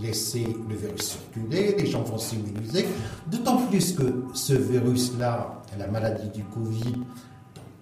[0.00, 2.86] laisser le virus circuler, les gens vont s'immuniser.
[3.30, 6.94] D'autant plus que ce virus-là, la maladie du Covid,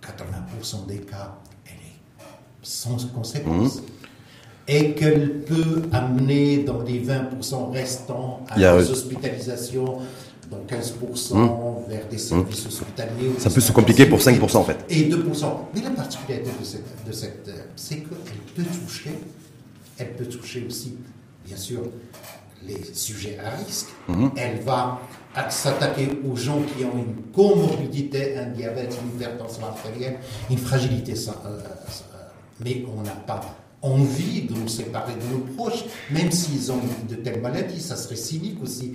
[0.08, 1.34] 80% des cas,
[1.66, 2.24] elle est
[2.62, 3.76] sans conséquence.
[3.76, 3.82] Mmh.
[4.70, 9.98] Et qu'elle peut amener dans les 20% restants à des hospitalisations,
[10.50, 11.90] donc 15% mmh.
[11.90, 12.68] vers des services mmh.
[12.68, 13.32] hospitaliers.
[13.38, 14.84] Ça peut se compliquer pour 5% en fait.
[14.90, 15.16] Et 2%.
[15.74, 19.18] Mais la particularité de cette, de cette c'est qu'elle peut toucher,
[19.96, 20.98] elle peut toucher aussi
[21.46, 21.80] bien sûr
[22.66, 23.88] les sujets à risque.
[24.08, 24.30] Mhm.
[24.36, 25.00] Elle va
[25.48, 30.18] s'attaquer aux gens qui ont une comorbidité, un diabète, une hypertension artérielle,
[30.50, 31.12] une fragilité.
[31.12, 31.60] Euh, euh,
[32.64, 33.40] mais on n'a pas
[33.82, 38.16] envie de nous séparer de nos proches, même s'ils ont de telles maladies, ça serait
[38.16, 38.94] cynique aussi.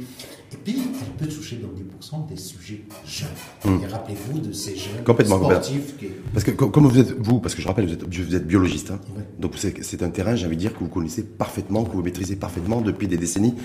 [0.51, 3.29] Et puis, elle peut toucher dans 10% des sujets jeunes.
[3.65, 3.83] Hmm.
[3.83, 5.95] Et rappelez-vous de ces jeunes Complètement sportifs.
[6.33, 8.91] Parce que, comme vous êtes, vous, parce que je rappelle, vous êtes, vous êtes biologiste,
[8.91, 8.99] hein.
[9.39, 12.35] donc c'est un terrain, j'ai envie de dire, que vous connaissez parfaitement, que vous maîtrisez
[12.35, 13.55] parfaitement depuis des décennies.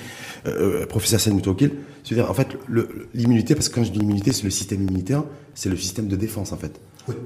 [0.47, 1.39] Euh, euh professeur Sen
[2.05, 2.49] c'est-à-dire, en fait,
[3.13, 6.17] l'immunité, parce que quand je dis immunité, c'est le système immunitaire, c'est le système de
[6.17, 6.81] défense, en fait.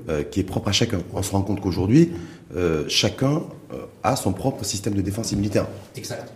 [0.09, 1.01] Euh, qui est propre à chacun.
[1.15, 2.13] On se rend compte qu'aujourd'hui,
[2.57, 3.43] euh, chacun
[3.73, 5.67] euh, a son propre système de défense immunitaire.
[5.97, 6.33] Exact.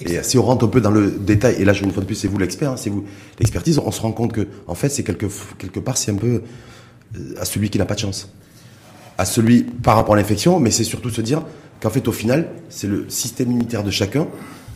[0.00, 2.16] Et si on rentre un peu dans le détail, et là, une fois de plus,
[2.16, 3.04] c'est vous l'expert, hein, c'est vous
[3.38, 5.26] l'expertise, on se rend compte que, en fait, c'est quelque,
[5.58, 6.42] quelque part, c'est un peu
[7.38, 8.28] à celui qui n'a pas de chance.
[9.18, 11.42] À celui par rapport à l'infection, mais c'est surtout se dire
[11.80, 14.26] qu'en fait, au final, c'est le système immunitaire de chacun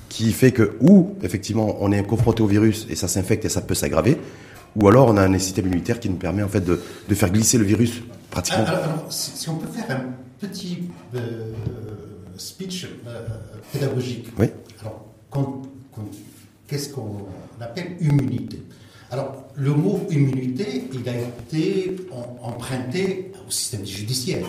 [0.09, 3.61] qui fait que, ou, effectivement, on est confronté au virus et ça s'infecte et ça
[3.61, 4.19] peut s'aggraver,
[4.77, 7.31] ou alors on a un système immunitaire qui nous permet en fait de, de faire
[7.31, 8.65] glisser le virus pratiquement.
[8.67, 10.05] Alors, si, on peut faire un
[10.39, 10.85] petit
[11.15, 11.53] euh,
[12.37, 13.27] speech euh,
[13.73, 14.29] pédagogique.
[14.39, 14.49] Oui.
[14.81, 15.07] Alors,
[16.69, 17.27] qu'est-ce qu'on
[17.61, 18.63] appelle immunité?
[19.11, 21.97] Alors, le mot immunité, il a été
[22.43, 24.47] emprunté au système judiciaire.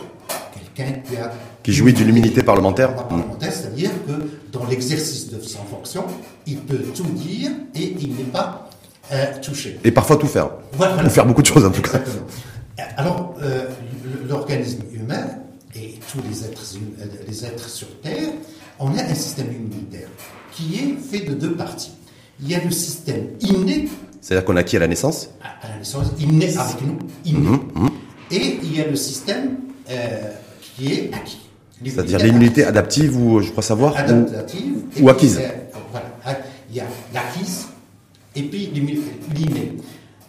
[0.75, 1.31] Quelqu'un qui a.
[1.61, 2.95] Qui jouit d'une immunité parlementaire.
[2.95, 4.13] Parlementaire, c'est-à-dire que
[4.51, 6.05] dans l'exercice de sa fonction,
[6.47, 8.66] il peut tout dire et il n'est pas
[9.41, 9.79] toucher.
[9.83, 10.49] Et parfois tout faire.
[10.79, 11.99] Ou faire beaucoup de choses en tout cas.
[12.97, 13.65] Alors, euh,
[14.27, 15.25] l'organisme humain
[15.75, 18.29] et tous les êtres, euh, les êtres sur Terre,
[18.79, 20.09] on a un système immunitaire
[20.51, 21.93] qui est fait de deux parties.
[22.41, 23.89] Il y a le système inné.
[24.21, 27.39] C'est-à-dire qu'on acquis à la naissance À la naissance, naît avec nous, inné.
[27.39, 27.89] Mhm, mhm.
[28.29, 29.57] Et il y a le système
[30.61, 31.39] qui est acquis.
[31.83, 35.39] C'est-à-dire l'immunité adaptive ou, je crois savoir, adaptative ou, acquise.
[35.91, 36.39] voilà.
[36.69, 37.66] Il y a l'acquise
[38.37, 39.73] et puis l'inné.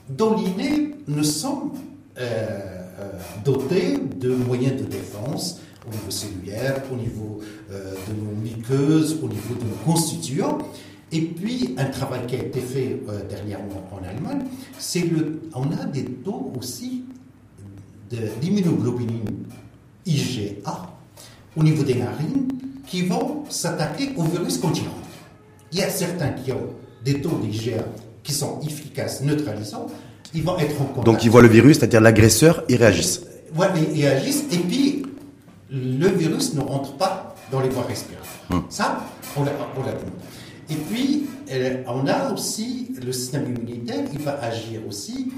[0.09, 1.73] Dans l'inné, nous sommes
[2.19, 3.13] euh, euh,
[3.45, 7.41] dotés de moyens de défense au niveau cellulaire, au niveau
[7.71, 10.59] euh, de nos muqueuses, au niveau de nos constituants.
[11.13, 14.45] Et puis, un travail qui a été fait dernièrement en Allemagne,
[14.79, 17.05] c'est le, on a des taux aussi
[18.11, 19.47] de l'immunoglobuline
[20.05, 20.91] IgA
[21.57, 22.49] au niveau des narines
[22.87, 24.83] qui vont s'attaquer au virus rentre.
[25.73, 26.75] Il y a certains qui ont
[27.09, 27.85] des taux d'IgA
[28.23, 29.87] qui sont efficaces, neutralisants,
[30.35, 31.07] ils vont être en contact.
[31.07, 33.23] Donc ils voient le virus, c'est-à-dire l'agresseur, ils réagissent.
[33.57, 35.07] Oui, ils réagissent, et puis
[35.71, 38.29] le virus ne rentre pas dans les voies respiratoires.
[38.51, 38.65] Hum.
[38.69, 39.05] Ça,
[39.37, 39.53] on l'a
[40.71, 45.33] Et puis, euh, on a aussi le système immunitaire, il va agir aussi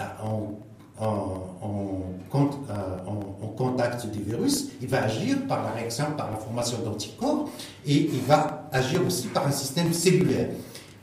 [0.00, 0.58] euh, en
[1.00, 1.50] en,
[2.32, 7.48] en, contact du virus, il va agir par la réaction, par la formation d'anticorps,
[7.86, 10.48] et il va agir aussi par un système cellulaire.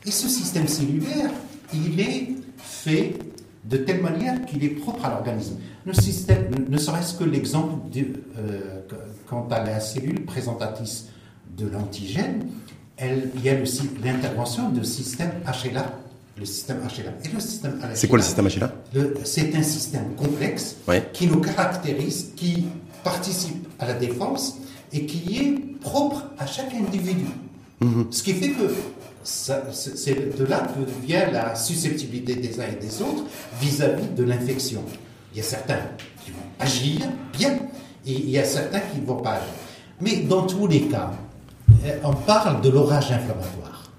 [0.06, 1.32] Et ce système cellulaire,
[1.74, 3.16] il est fait
[3.66, 5.58] de telle manière qu'il est propre à l'organisme.
[5.86, 7.76] Le système, ne serait-ce que l'exemple
[8.38, 8.82] euh,
[9.28, 11.08] quant à la cellule présentatrice
[11.58, 12.48] de l'antigène,
[13.02, 13.56] il y a
[14.04, 15.86] l'intervention du système HLA
[16.40, 17.12] le système HLA.
[17.26, 18.72] Et le système C'est quoi le système HLA
[19.26, 20.78] C'est un système complexe
[21.14, 22.66] qui nous caractérise, qui
[23.04, 24.58] participe à la défense
[24.94, 27.26] et qui est propre à chaque individu.
[27.82, 28.08] Mhm.
[28.12, 28.74] Ce qui fait que
[29.24, 33.26] c'est de là que vient la susceptibilité des uns et des autres
[33.60, 34.84] vis-à-vis de l'infection.
[35.34, 35.80] Il y a certains
[36.24, 37.02] qui vont agir
[37.38, 37.60] bien
[38.06, 39.54] et il y a certains qui ne vont pas agir.
[40.02, 41.12] Mais dans tous les cas,
[42.04, 43.92] on parle de l'orage inflammatoire.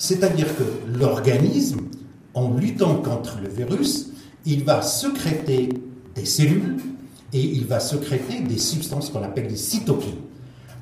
[0.00, 0.62] C'est-à-dire que
[0.96, 1.80] l'organisme,
[2.32, 4.10] en luttant contre le virus,
[4.46, 5.70] il va sécréter
[6.14, 6.76] des cellules
[7.32, 10.20] et il va sécréter des substances qu'on appelle des cytokines.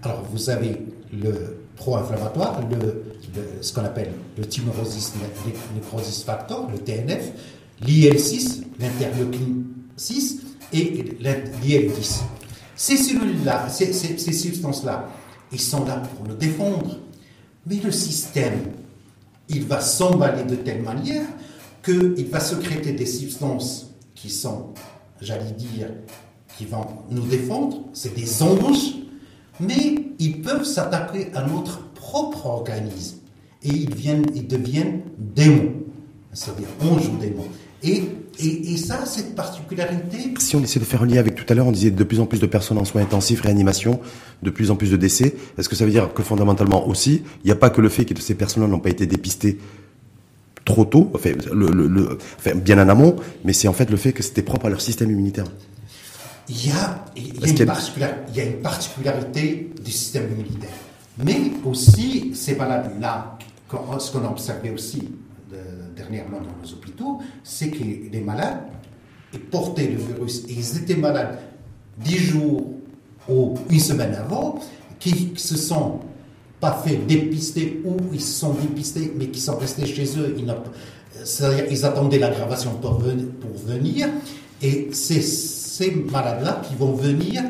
[0.02, 3.04] Alors vous avez le pro-inflammatoire, le,
[3.60, 5.12] ce qu'on appelle le tumorosis
[5.74, 7.32] necrosis factor, le TNF,
[7.82, 9.64] l'IL6, l'interleukine
[9.96, 10.40] 6
[10.72, 12.20] et l'IL10.
[12.74, 15.08] Ces cellules-là, ces, ces substances-là,
[15.52, 16.98] ils sont là pour le défendre.
[17.66, 18.60] Mais le système
[19.48, 21.26] il va s'emballer de telle manière
[21.84, 24.70] qu'il va secréter des substances qui sont,
[25.20, 25.88] j'allais dire,
[26.56, 28.94] qui vont nous défendre, c'est des anges,
[29.60, 33.18] mais ils peuvent s'attaquer à notre propre organisme
[33.62, 35.72] et ils, viennent, ils deviennent démons,
[36.32, 37.48] c'est-à-dire anges ou démons.
[37.82, 38.02] Et,
[38.38, 40.34] et, ça, cette particularité.
[40.38, 42.20] Si on essaie de faire un lien avec tout à l'heure, on disait de plus
[42.20, 44.00] en plus de personnes en soins intensifs, réanimation,
[44.42, 45.34] de plus en plus de décès.
[45.56, 48.04] Est-ce que ça veut dire que fondamentalement aussi, il n'y a pas que le fait
[48.04, 49.58] que ces personnes n'ont pas été dépistées
[50.64, 51.30] trop tôt, enfin,
[52.56, 55.10] bien en amont, mais c'est en fait le fait que c'était propre à leur système
[55.10, 55.44] immunitaire.
[56.48, 57.72] Il y a, il y a, une,
[58.28, 60.70] il y a une particularité du système immunitaire.
[61.24, 63.38] Mais aussi, ces malades-là,
[63.98, 65.08] ce qu'on a observé aussi
[65.96, 68.60] dernièrement dans les hôpitaux, c'est que les malades
[69.50, 71.38] portaient le virus et ils étaient malades
[71.98, 72.70] dix jours
[73.28, 74.60] ou une semaine avant,
[74.98, 76.00] qui se sont
[76.60, 80.36] pas fait dépister ou ils se sont dépistés mais qui sont restés chez eux.
[81.24, 84.08] C'est-à-dire ils attendaient l'aggravation pour, pour venir.
[84.62, 85.20] Et c'est
[85.76, 87.42] ces malades-là qui vont venir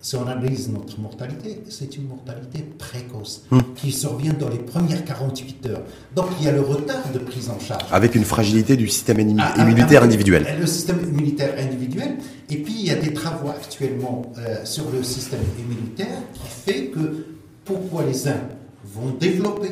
[0.00, 3.60] si on analyse notre mortalité, c'est une mortalité précoce hmm.
[3.74, 5.82] qui survient dans les premières 48 heures.
[6.14, 7.84] Donc il y a le retard de prise en charge.
[7.90, 10.46] Avec une fragilité du système ah, ah, immunitaire individuel.
[10.60, 12.16] Le système immunitaire individuel.
[12.50, 16.86] Et puis il y a des travaux actuellement euh, sur le système immunitaire qui fait
[16.88, 17.24] que
[17.64, 18.42] pourquoi les uns
[18.84, 19.70] vont développer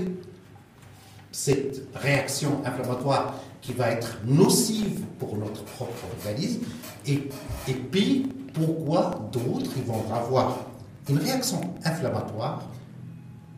[1.31, 6.61] cette réaction inflammatoire qui va être nocive pour notre propre organisme
[7.07, 7.29] et,
[7.69, 10.67] et puis pourquoi d'autres ils vont avoir
[11.09, 12.69] une réaction inflammatoire,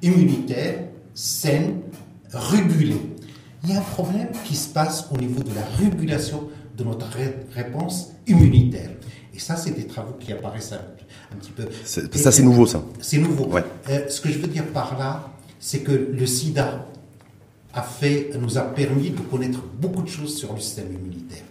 [0.02, 1.80] immunitaire, saine,
[2.32, 3.00] régulée.
[3.62, 7.08] Il y a un problème qui se passe au niveau de la régulation de notre
[7.54, 8.90] réponse immunitaire.
[9.34, 11.64] Et ça, c'est des travaux qui apparaissent un, petit peu.
[11.84, 12.82] Ça, c'est nouveau, ça.
[13.00, 13.50] C'est nouveau.
[13.88, 16.86] Euh, ce que je veux dire par là, c'est que le sida
[17.74, 21.42] a fait, nous a permis de connaître beaucoup de choses sur le système immunitaire.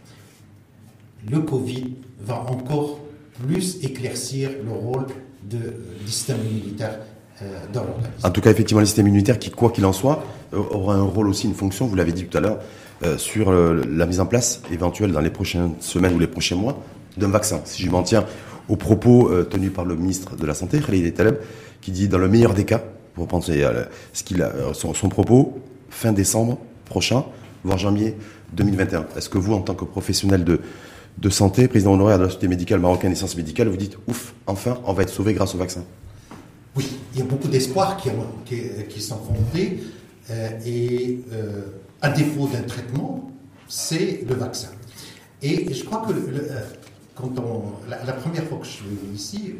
[1.30, 3.00] Le Covid va encore
[3.46, 5.06] plus éclaircir le rôle
[5.44, 5.58] de,
[6.04, 7.00] du système immunitaire
[7.42, 8.26] euh, dans l'organisme.
[8.26, 11.04] En tout cas, effectivement, le système immunitaire, qui, quoi qu'il en soit, euh, aura un
[11.04, 12.60] rôle aussi, une fonction, vous l'avez dit tout à l'heure,
[13.04, 16.82] euh, sur la mise en place éventuelle dans les prochaines semaines ou les prochains mois
[17.18, 17.60] d'un vaccin.
[17.66, 18.26] Si je m'en tiens
[18.70, 21.38] aux propos tenus par le ministre de la Santé, Khalid Taleb,
[21.82, 22.82] qui dit dans le meilleur des cas,
[23.14, 23.46] pour reprendre
[24.74, 25.60] son, son propos,
[25.94, 27.24] fin décembre prochain,
[27.64, 28.16] voire janvier
[28.54, 29.08] 2021.
[29.16, 30.60] Est-ce que vous, en tant que professionnel de,
[31.18, 34.34] de santé, président honoraire de la Société médicale marocaine et sciences médicales, vous dites ouf,
[34.48, 35.84] enfin, on va être sauvé grâce au vaccin?
[36.76, 38.10] Oui, il y a beaucoup d'espoirs qui,
[38.90, 39.84] qui, sont fondés
[40.32, 41.62] euh, et euh,
[42.02, 43.32] à défaut d'un traitement,
[43.68, 44.70] c'est le vaccin.
[45.42, 46.62] Et je crois que euh,
[47.16, 49.56] quand on, la, première fois que je suis venu ici,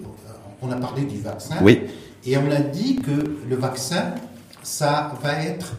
[0.62, 1.82] on a parlé du vaccin oui.
[2.26, 3.12] et on a dit que
[3.48, 4.16] le vaccin,
[4.64, 5.74] ça va être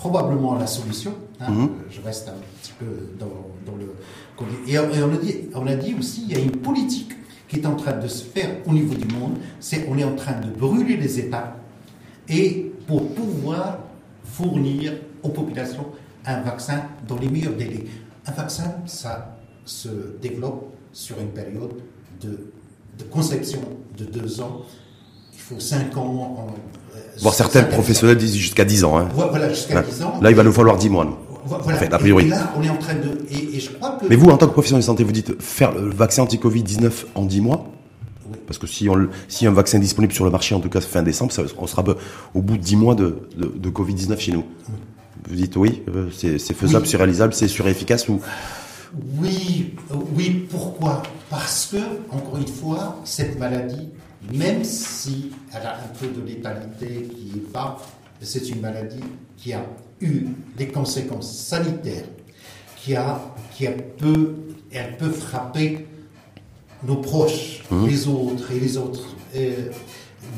[0.00, 1.12] probablement la solution.
[1.40, 1.50] Hein.
[1.50, 1.68] Mhm.
[1.90, 2.86] Je reste un petit peu
[3.18, 3.94] dans, le.
[4.66, 7.12] Et, on, a dit, on a dit aussi, il y a une politique
[7.46, 9.36] qui est en train de se faire au niveau du monde.
[9.60, 11.54] C'est on est en train de brûler les États
[12.28, 13.78] et pour pouvoir
[14.24, 15.86] fournir aux populations
[16.24, 17.84] un vaccin dans les meilleurs délais.
[18.26, 19.36] Un vaccin, ça
[19.66, 19.88] se
[20.22, 21.74] développe sur une période
[22.22, 22.38] de,
[23.10, 23.60] conception
[23.98, 24.62] de deux ans.
[25.40, 26.46] Il faut cinq ans.
[26.94, 28.98] Euh, certains professionnels disent jusqu'à dix ans.
[28.98, 29.08] Hein.
[29.14, 30.18] Voilà, jusqu'à dix ans.
[30.20, 31.06] Là, il va nous falloir dix mois.
[31.44, 31.94] Voilà.
[31.94, 32.26] a priori.
[32.26, 33.18] Et là, on est en train de.
[33.30, 34.06] Et, je crois que...
[34.08, 37.24] Mais vous, en tant que professionnel de santé, vous dites faire le vaccin anti-Covid-19 en
[37.24, 37.66] dix mois
[38.46, 40.80] parce que si, on, si un vaccin est disponible sur le marché, en tout cas
[40.80, 41.84] fin décembre, ça, on sera
[42.34, 44.44] au bout de 10 mois de, de, Covid-19 chez nous.
[45.28, 48.20] Vous dites oui, euh, c'est faisable, c'est réalisable, c'est efficace ou
[49.20, 49.74] Oui,
[50.16, 50.46] oui.
[50.50, 51.02] Pourquoi?
[51.28, 51.76] Parce que
[52.10, 53.90] encore une fois, cette maladie,
[54.32, 57.78] même si elle a un peu de létalité qui est bas,
[58.20, 59.00] c'est une maladie
[59.36, 59.64] qui a
[60.00, 62.04] eu des conséquences sanitaires,
[62.76, 63.20] qui a,
[63.56, 64.34] qui a peu,
[64.70, 65.86] elle peut frapper
[66.86, 67.86] nos proches, mmh.
[67.86, 69.06] les autres et les autres.
[69.36, 69.70] Euh,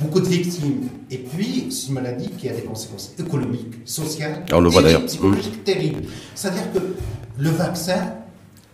[0.01, 0.89] beaucoup de victimes.
[1.11, 5.07] Et puis, c'est une maladie qui a des conséquences économiques, sociales, On le voit d'ailleurs.
[5.07, 5.65] psychologiques mmh.
[5.65, 6.03] terribles.
[6.35, 6.79] C'est-à-dire que
[7.39, 8.15] le vaccin,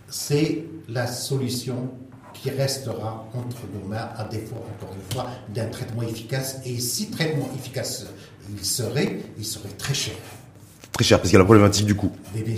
[0.07, 1.89] c'est la solution
[2.33, 6.57] qui restera entre nos mains, à défaut, encore une fois, d'un traitement efficace.
[6.65, 8.05] Et si traitement efficace
[8.51, 10.15] il serait, il serait très cher
[10.99, 12.11] très cher parce qu'il y a la problématique du coût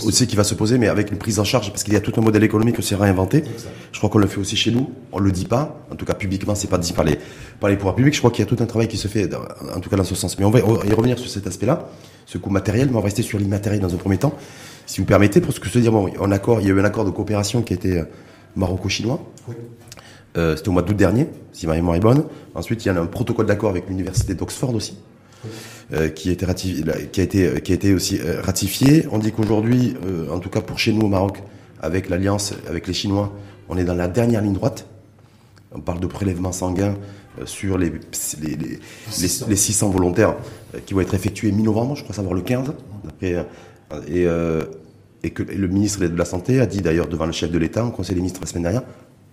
[0.04, 2.00] aussi qui va se poser, mais avec une prise en charge parce qu'il y a
[2.00, 3.44] tout un modèle économique qui s'est réinventé.
[3.92, 4.90] Je crois qu'on le fait aussi chez nous.
[5.12, 7.20] On le dit pas, en tout cas publiquement, c'est pas dit par les
[7.60, 8.16] par les pouvoirs publics.
[8.16, 9.30] Je crois qu'il y a tout un travail qui se fait,
[9.76, 10.40] en tout cas dans ce sens.
[10.40, 11.88] Mais on va y revenir sur cet aspect-là,
[12.26, 14.34] ce coût matériel, mais on va rester sur l'immatériel dans un premier temps,
[14.88, 15.92] si vous permettez, pour ce que je veux dire.
[15.92, 18.06] Bon, accord, il y a eu un accord de coopération qui était euh,
[18.56, 19.22] maroco-chinois.
[20.38, 22.26] Euh, C'était au mois d'août dernier, si ma mémoire est bonne.
[22.56, 24.98] Ensuite, il y a un protocole d'accord avec l'université d'Oxford aussi.
[25.94, 29.06] Euh, qui, a été ratifié, qui, a été, qui a été aussi euh, ratifié.
[29.12, 31.44] On dit qu'aujourd'hui, euh, en tout cas pour chez nous au Maroc,
[31.82, 33.34] avec l'alliance avec les Chinois,
[33.68, 34.86] on est dans la dernière ligne droite.
[35.74, 36.96] On parle de prélèvement sanguin
[37.46, 37.92] sur les,
[38.42, 38.80] les, les,
[39.48, 40.36] les, 600 volontaires
[40.86, 42.74] qui vont être effectués mi-novembre, je crois savoir le 15.
[43.22, 43.36] et,
[45.24, 47.86] et que le ministre de la Santé a dit d'ailleurs devant le chef de l'État,
[47.86, 48.84] au Conseil des ministres la semaine dernière,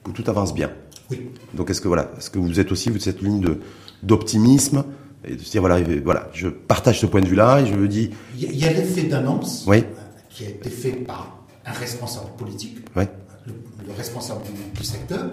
[0.05, 0.71] que tout avance bien.
[1.11, 1.31] Oui.
[1.55, 3.57] Donc est-ce que voilà, est-ce que vous êtes aussi vous cette ligne
[4.03, 4.85] d'optimisme
[5.25, 7.89] et de se dire voilà, voilà, je partage ce point de vue-là et je me
[7.89, 8.11] dis.
[8.39, 9.85] Il y a l'effet d'annonce oui.
[10.29, 13.05] qui a été fait par un responsable politique, oui.
[13.47, 14.43] le, responsable
[14.75, 15.31] du, secteur.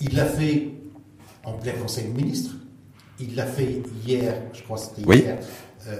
[0.00, 0.68] Il l'a fait
[1.44, 2.54] en plein conseil de ministres.
[3.18, 5.18] Il l'a fait hier, je crois que c'était oui.
[5.18, 5.38] hier,
[5.88, 5.96] euh,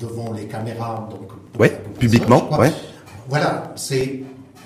[0.00, 1.08] devant les caméras.
[1.10, 2.48] Donc, oui, publiquement.
[3.28, 4.22] Voilà, c'est.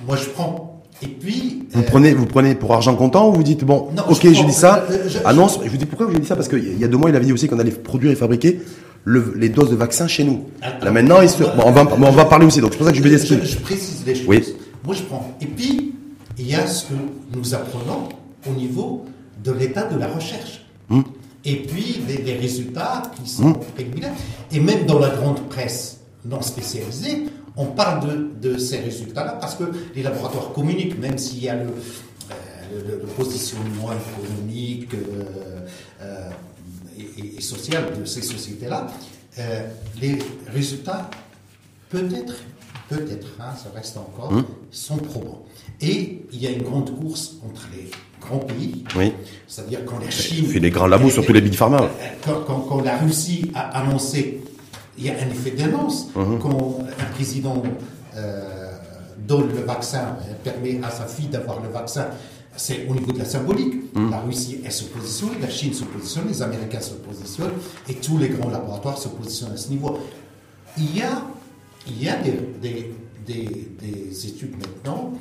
[0.06, 1.64] Moi, je prends et puis.
[1.72, 4.84] Vous, prenez, vous prenez pour argent comptant ou vous dites, bon, ok, je, dis ça,
[5.24, 5.58] annonce.
[5.64, 7.24] Je, vous dis pourquoi je dis ça Parce qu'il y a deux mois, il avait
[7.24, 8.60] dit aussi qu'on allait produire et fabriquer
[9.06, 10.44] les doses de vaccins chez nous.
[10.60, 11.16] Là maintenant,
[11.64, 13.44] on, va, on va parler aussi, donc c'est pour ça que je vais dire je,
[13.44, 14.28] je précise les choses.
[14.28, 14.44] Oui.
[14.84, 15.36] Moi, je prends.
[15.40, 15.94] Et puis,
[16.38, 16.94] il y a ce que
[17.34, 18.08] nous apprenons
[18.48, 19.04] au niveau
[19.44, 20.64] de l'état de la recherche.
[20.88, 21.02] Hmm.
[21.44, 24.12] Et puis, les, résultats qui sont préliminaires.
[24.52, 27.24] Et même dans la grande presse non spécialisée,
[27.56, 31.70] on parle de, ces résultats-là parce que les laboratoires communiquent, même s'il y a le,
[32.74, 35.66] euh, positionnement économique euh,
[36.00, 36.30] euh,
[37.36, 38.86] et, social de ces sociétés-là,
[40.00, 41.10] les résultats,
[41.90, 42.34] peut-être,
[42.88, 44.44] peut-être, hein, ça reste encore, hmm.
[44.70, 45.42] sont probants.
[45.80, 49.12] Et il y a une grande course entre les grands pays, oui.
[49.48, 50.46] c'est-à-dire quand la Chine...
[50.46, 51.90] fait les grands labos, surtout les big pharma.
[52.46, 54.40] quand la Russie a annoncé
[54.98, 56.08] il y a un effet d'annonce.
[56.14, 56.38] Mhm.
[56.40, 57.62] Quand un président
[58.16, 58.70] euh,
[59.26, 62.08] donne le vaccin, permet à sa fille d'avoir le vaccin,
[62.56, 63.94] c'est au niveau de la symbolique.
[63.94, 64.10] Mhm.
[64.10, 67.52] La Russie, elle se positionne, la Chine se positionne, les Américains se positionnent,
[67.88, 69.98] et tous les grands laboratoires se positionnent à ce niveau.
[70.76, 71.22] Il y a,
[71.86, 72.92] il y a des,
[73.26, 75.12] des, études maintenant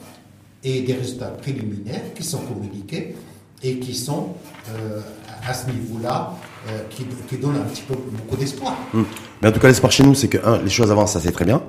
[0.63, 3.15] et des résultats préliminaires qui sont communiqués
[3.63, 4.29] et qui sont
[4.69, 5.01] euh,
[5.45, 6.35] à ce niveau-là
[6.67, 8.77] euh, qui, qui, donne un petit peu beaucoup d'espoir.
[8.93, 9.05] Hum.
[9.41, 11.31] Mais en tout cas, l'espoir chez nous, c'est que, un, les choses avancent, ça c'est
[11.31, 11.61] très bien.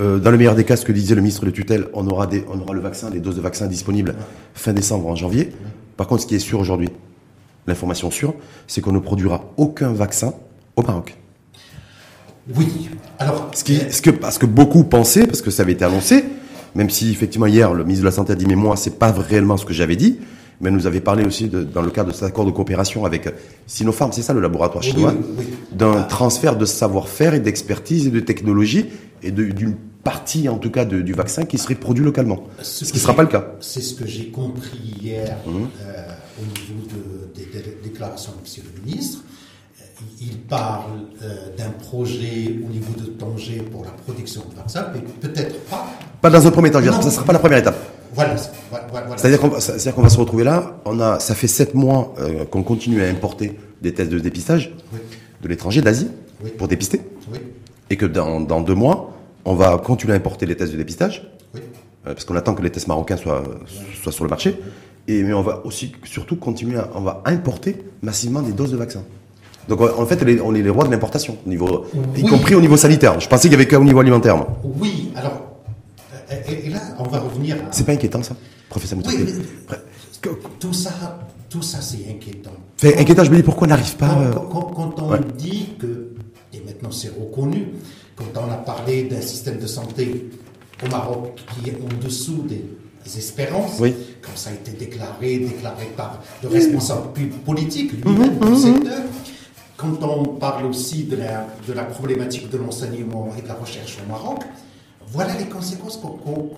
[0.00, 2.26] Euh, dans le meilleur des cas, ce que disait le ministre de tutelle, on aura,
[2.26, 4.14] des, on aura le vaccin, des doses de vaccin disponibles
[4.54, 5.52] fin décembre, en janvier.
[5.96, 6.90] Par contre, ce qui est sûr aujourd'hui,
[7.66, 8.34] l'information sûre,
[8.66, 10.34] c'est qu'on ne produira aucun vaccin
[10.76, 11.16] au Maroc.
[12.56, 12.88] Oui.
[13.18, 16.24] Alors, ce, qui, ce que, parce que beaucoup pensaient, parce que ça avait été annoncé,
[16.74, 19.12] même si effectivement hier le ministre de la Santé a dit mais moi c'est pas
[19.12, 20.18] réellement ce que j'avais dit,
[20.60, 23.28] mais nous avait parlé aussi, de, dans le cadre de cet accord de coopération avec
[23.66, 25.14] Sinopharm, c'est ça le laboratoire chinois,
[25.72, 28.86] d'un transfert de savoir-faire et d'expertise et de technologie
[29.22, 32.44] et d'une partie en tout cas de, du vaccin qui serait produit localement.
[32.62, 33.52] Ce, qui ne sera pas le cas.
[33.60, 35.50] C'est ce que j'ai compris hier mmh.
[35.50, 36.06] euh,
[36.40, 38.64] au niveau de, des, déclarations de M.
[38.74, 39.18] le ministre.
[40.20, 40.90] Il parle
[41.22, 45.86] euh, d'un projet au niveau de Tanger pour la production de vaccins, mais peut-être pas.
[46.20, 47.76] Pas dans un premier temps, ça ne sera pas la première étape.
[48.14, 48.36] Voilà.
[49.16, 50.80] C'est-à-dire qu'on va se retrouver là.
[50.84, 54.72] On a, ça fait sept mois euh, qu'on continue à importer des tests de dépistage
[55.42, 56.08] de l'étranger, d'Asie,
[56.56, 57.00] pour dépister.
[57.90, 61.30] Et que dans, dans, deux mois, on va continuer à importer les tests de dépistage.
[61.54, 63.44] Euh, parce qu'on attend que les tests marocains soient,
[64.02, 64.58] soient sur le marché.
[65.06, 68.76] Et, mais on va aussi, surtout, continuer à, on va importer massivement des doses de
[68.76, 69.04] vaccins.
[69.68, 71.84] Donc en fait, on est les rois de l'importation, niveau,
[72.16, 73.20] y compris au niveau sanitaire.
[73.20, 74.46] Je pensais qu'il y avait qu'au niveau alimentaire.
[74.64, 75.48] Oui, alors,
[76.48, 77.56] et, là, on va revenir.
[77.56, 77.70] À...
[77.70, 78.34] C'est pas inquiétant ça,
[78.68, 79.34] professeur Oui,
[80.58, 82.52] tout ça, tout ça, c'est inquiétant.
[82.82, 83.24] Inquiétant.
[83.24, 84.16] Je me dis pourquoi on n'arrive pas.
[84.50, 86.12] Quand, on dit que,
[86.52, 87.68] et maintenant c'est reconnu,
[88.16, 90.30] quand on a parlé d'un système de santé
[90.84, 92.64] au Maroc qui est en dessous des,
[93.16, 93.94] espérances, oui.
[94.20, 97.08] comme ça a été déclaré, déclaré par le responsable
[97.46, 98.82] politique lui-même mmh, du mmh.
[99.78, 103.96] Quand on parle aussi de la, de la problématique de l'enseignement et de la recherche
[104.04, 104.40] au Maroc,
[105.12, 106.50] voilà les conséquences qu'on.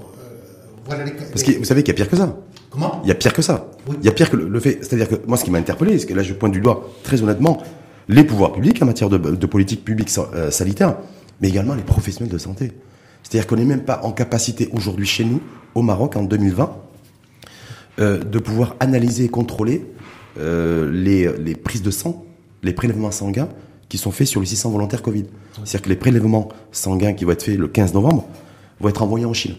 [0.91, 2.35] Euh, Parce que vous savez qu'il y a pire que ça.
[2.71, 3.03] Comment?
[3.05, 3.71] Il y a pire que ça.
[4.01, 4.79] Il y a pire que le, fait.
[4.81, 7.23] C'est-à-dire que moi, ce qui m'a interpellé, c'est que là, je pointe du doigt, très
[7.23, 7.63] honnêtement,
[8.09, 10.97] les pouvoirs publics en matière de, de politique publique euh, sanitaire,
[11.43, 12.73] mais également les professionnels de santé.
[13.23, 15.43] C'est-à-dire qu'on n'est même pas en capacité aujourd'hui chez nous,
[15.75, 16.75] au Maroc, en 2020,
[17.99, 19.85] euh, de pouvoir analyser et contrôler
[20.39, 22.25] euh, les, les prises de sang
[22.63, 23.49] les prélèvements sanguins
[23.89, 25.25] qui sont faits sur les 600 volontaires Covid.
[25.65, 28.27] C'est-à-dire que les prélèvements sanguins qui vont être faits le 15 novembre
[28.79, 29.57] vont être envoyés en Chine.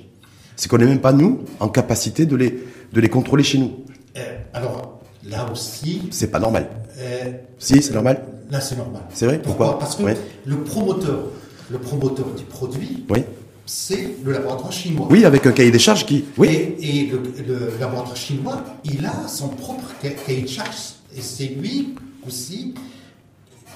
[0.55, 3.71] C'est qu'on n'est même pas, nous, en capacité de les, de les contrôler chez nous.
[4.17, 6.03] Euh, alors, là aussi...
[6.11, 6.69] C'est pas normal.
[6.97, 9.01] Euh, si, c'est normal Là, c'est normal.
[9.13, 10.03] C'est vrai Pourquoi, Parce que
[10.45, 11.23] le promoteur,
[11.69, 13.23] le promoteur du produit, oui.
[13.65, 15.07] c'est le laboratoire chinois.
[15.09, 16.25] Oui, avec un cahier des charges qui...
[16.37, 16.75] Oui.
[16.81, 20.95] Et, le, le, laboratoire chinois, il a son propre cahier de charges.
[21.15, 21.95] Et c'est lui
[22.27, 22.73] aussi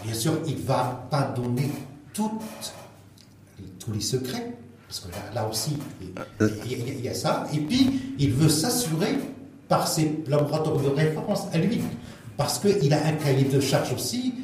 [0.06, 1.70] Bien sûr, il ne va pas donner
[2.14, 2.32] tous
[3.92, 4.54] les secrets,
[4.88, 5.78] parce que là, aussi,
[6.70, 7.48] il, y a ça.
[7.54, 9.18] Et puis, il veut s'assurer
[9.68, 11.82] par ses laboratoires de référence à lui,
[12.38, 14.36] parce qu'il a un cahier de charge aussi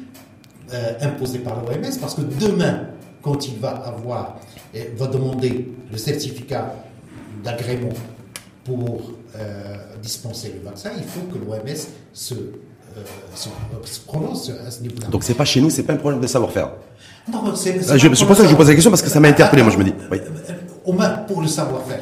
[0.72, 2.88] euh, imposé par l'OMS, parce que demain,
[3.22, 3.94] quand il va
[4.96, 6.74] va demander le certificat
[7.44, 7.92] d'agrément
[8.64, 12.34] pour euh, dispenser le vaccin, il faut que l'OMS se
[12.96, 15.08] euh, à ce niveau-là.
[15.08, 16.70] Donc c'est pas chez nous, c'est pas un problème de savoir-faire.
[17.30, 17.76] Non, c'est.
[17.90, 19.72] Euh, je, pense que je vous pose la question parce que ça m'a interpellé, moi
[19.72, 19.94] je me dis.
[20.10, 20.18] Oui.
[20.18, 22.00] Euh, pour le savoir-faire.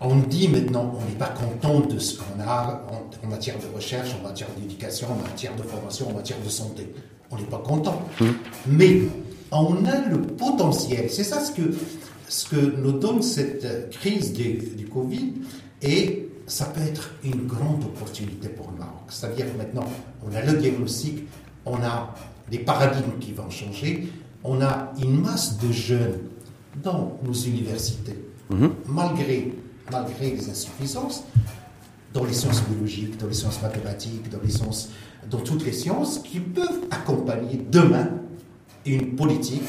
[0.00, 2.84] On dit maintenant, on n'est pas content de ce qu'on a
[3.24, 6.92] en, matière de recherche, en matière d'éducation, en matière de formation, en matière de santé.
[7.30, 8.00] On n'est pas content.
[8.20, 8.34] Hum.
[8.68, 9.02] Mais
[9.50, 11.10] on a le potentiel.
[11.10, 11.74] C'est ça ce que,
[12.28, 15.32] ce que nous donne cette crise du, du Covid.
[15.82, 19.02] Et ça peut être une grande opportunité pour le Maroc.
[19.08, 19.84] C'est-à-dire que maintenant,
[20.26, 21.24] on a le diagnostic,
[21.64, 22.14] on a
[22.50, 24.08] des paradigmes qui vont changer,
[24.42, 26.18] on a une masse de jeunes
[26.82, 28.18] dans nos universités,
[28.50, 28.72] mhm.
[28.86, 29.52] malgré,
[29.92, 31.24] malgré les insuffisances,
[32.14, 34.88] dans les sciences biologiques, dans les sciences mathématiques, dans, les sciences,
[35.30, 38.08] dans toutes les sciences, qui peuvent accompagner demain
[38.86, 39.62] une politique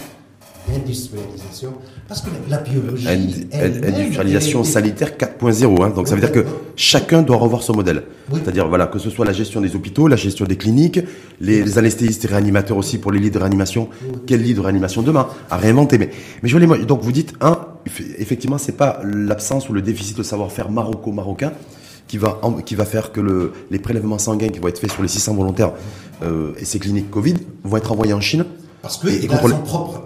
[0.76, 1.74] industrialisation,
[2.08, 3.08] parce que la biologie...
[3.08, 6.46] industrialisation sanitaire 4.0, hein, donc ça veut dire que
[6.76, 8.04] chacun doit revoir son modèle.
[8.32, 11.00] C'est-à-dire voilà, que ce soit la gestion des hôpitaux, la gestion des cliniques,
[11.42, 13.90] les, anesthésistes et réanimateurs aussi pour les lits de réanimation.
[14.28, 15.28] Quel lit de réanimation demain?
[15.50, 15.98] À réinventer.
[15.98, 16.10] Mais,
[16.44, 17.60] mais je voulais, donc vous dites, un,
[18.18, 21.54] effectivement, c'est pas l'absence ou le déficit de savoir-faire maroco-marocain
[22.08, 25.04] qui va, qui va faire que le, les prélèvements sanguins qui vont être faits sur
[25.04, 25.74] les 600 volontaires
[26.24, 28.46] euh, et ces cliniques Covid vont être envoyés en Chine
[28.82, 30.04] parce qu'il a son propre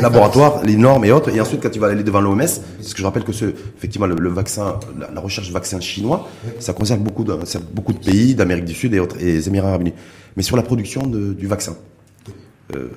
[0.00, 1.28] laboratoire, les normes et autres.
[1.34, 4.06] Et ensuite, quand il va aller devant l'OMS, parce que je rappelle que ce, effectivement,
[4.06, 7.36] le, vaccin, la, recherche vaccin chinois, ça concerne beaucoup de,
[7.72, 9.94] beaucoup de pays d'Amérique du Sud et autres, et les Émirats Arabes Unis.
[10.36, 11.76] Mais sur la production du vaccin,
[12.74, 12.88] euh,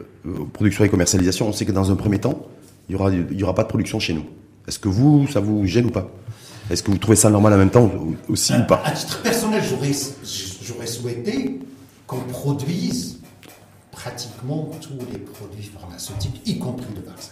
[0.53, 2.47] production et commercialisation, on sait que dans un premier temps,
[2.89, 4.25] il y aura, il y aura pas de production chez nous.
[4.67, 6.09] Est-ce que vous, ça vous gêne ou pas?
[6.69, 7.91] Est-ce que vous trouvez ça normal en même temps
[8.29, 8.81] aussi ou pas?
[8.85, 11.59] À titre personnel, j'aurais souhaité
[12.07, 13.19] qu'on produise
[13.93, 17.31] pratiquement tous les produits pharmaceutiques, y compris le vaccin.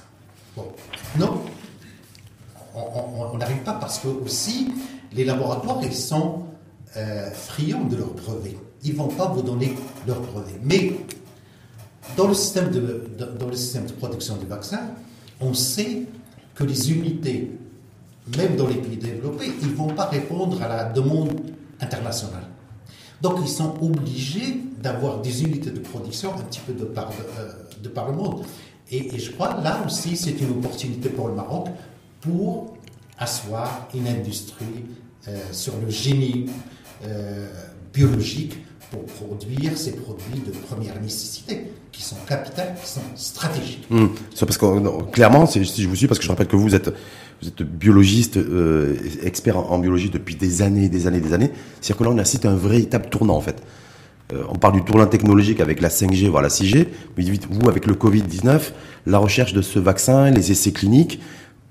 [1.18, 1.42] Non,
[2.74, 4.72] on n'arrive pas parce que aussi
[5.14, 6.44] les laboratoires ils sont
[6.96, 8.58] euh, friands de leurs brevets.
[8.84, 9.76] Ils ne vont pas vous donner
[10.08, 10.60] leurs brevets.
[10.64, 10.94] Mais
[12.18, 13.08] dans le, système de,
[13.40, 14.82] dans le système de production du vaccin,
[15.40, 16.04] on sait
[16.56, 17.52] que les unités,
[18.38, 21.40] même dans les pays développés, ils ne vont pas répondre à la demande
[21.80, 22.44] internationale.
[23.22, 27.52] Donc ils sont obligés d'avoir des unités de production un petit peu de par, euh,
[27.82, 28.44] de, par le monde.
[28.92, 31.68] Et, je crois là aussi c'est une opportunité pour le Maroc
[32.20, 32.76] pour
[33.18, 34.66] asseoir une industrie
[35.28, 36.48] euh, sur le génie
[37.06, 37.48] euh,
[37.94, 38.58] biologique
[38.90, 43.86] pour produire ces produits de première nécessité, qui sont capitales, qui sont stratégiques.
[43.90, 44.08] Mmh.
[44.38, 46.94] parce que clairement, si je vous suis, parce que je rappelle que vous êtes,
[47.42, 51.50] vous êtes biologiste, euh, expert en, biologie depuis des années, des années, des années.
[51.80, 53.62] C'est-à-dire que là, on à un véritable tournant, en fait.
[54.32, 56.88] Euh, on parle du tournant technologique avec la 5G, voire la 6G,
[57.18, 58.72] mais vous, avec le Covid-19,
[59.08, 61.20] la recherche de ce vaccin, les essais cliniques,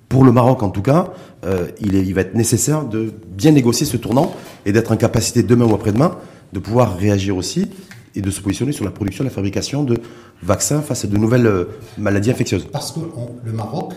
[0.08, 1.12] pour le Maroc en tout cas,
[1.46, 4.34] euh, il, va être nécessaire de bien négocier ce tournant
[4.66, 6.16] et d'être en capacité demain ou après-demain
[6.52, 7.68] de pouvoir réagir aussi
[8.16, 9.98] et de se positionner sur la production la fabrication de
[10.42, 11.66] vaccins face à de nouvelles
[11.96, 12.66] maladies infectieuses.
[12.72, 12.98] Parce que
[13.44, 13.92] le Maroc,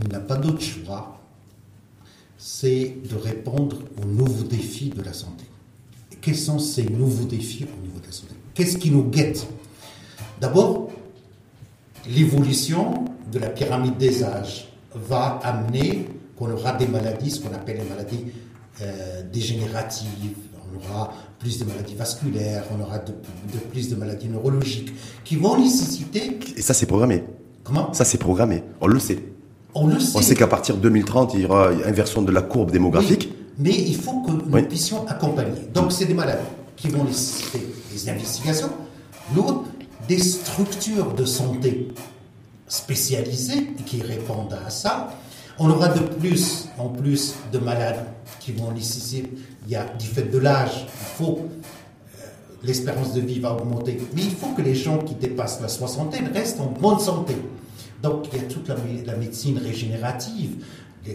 [0.00, 1.20] il n'a pas d'autre choix,
[2.38, 5.44] c'est de répondre aux nouveaux défis de la santé.
[6.12, 8.34] Et quels sont ces nouveaux défis au niveau de la santé?
[8.54, 9.46] Qu'est-ce qui nous guette?
[10.40, 10.90] D'abord,
[12.08, 17.78] l'évolution de la pyramide des âges va amener qu'on aura des maladies, ce qu'on appelle
[17.78, 18.24] les maladies
[18.80, 20.36] euh, dégénératives,
[20.72, 23.12] on aura plus de maladies vasculaires, on aura de,
[23.70, 24.92] plus de maladies neurologiques,
[25.24, 26.38] qui vont nécessiter...
[26.56, 27.24] Et ça, c'est programmé.
[27.62, 27.92] Comment?
[27.92, 28.64] Ça, c'est programmé.
[28.80, 29.18] On le sait.
[29.74, 30.18] On le sait.
[30.18, 33.32] On sait qu'à partir de 2030, il y aura une inversion de la courbe démographique.
[33.58, 35.62] mais il faut que nous puissions accompagner.
[35.72, 36.42] Donc, c'est des maladies
[36.76, 37.60] qui vont nécessiter
[37.92, 38.70] des investigations.
[39.34, 39.64] L'autre,
[40.08, 41.88] des structures de santé
[42.66, 45.10] spécialisées qui répondent à ça.
[45.58, 48.06] On aura de plus en plus de malades
[48.40, 49.30] qui vont nécessiter,
[49.66, 52.20] il y a du fait de l'âge, il faut, euh,
[52.64, 56.30] l'espérance de vie va augmenter, mais il faut que les gens qui dépassent la soixantaine
[56.34, 57.36] restent en bonne santé.
[58.02, 60.56] Donc il y a toute la, médecine régénérative,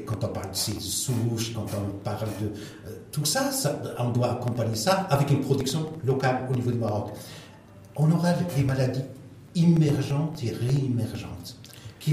[0.05, 2.47] quand on parle de ces souches, quand on parle de
[2.89, 6.77] euh, tout ça, ça, on doit accompagner ça avec une production locale au niveau du
[6.77, 7.13] Maroc.
[7.95, 9.03] On aura des maladies
[9.55, 11.57] immergentes et réémergentes.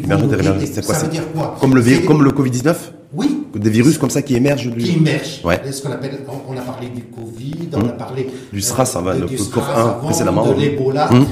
[0.03, 2.75] Ça veut dire quoi Comme le, comme le Covid-19
[3.13, 3.47] Oui.
[3.55, 4.83] Des virus comme ça qui émergent du...
[4.83, 5.43] Qui émergent.
[5.71, 6.19] Ce qu'on appelle,
[6.49, 7.97] on a parlé du Covid, on a hum.
[7.97, 8.29] parlé...
[8.53, 10.49] Du SRAS, euh, le COV-1 précédemment.
[10.49, 11.13] De l'Ebola.
[11.13, 11.27] Hum.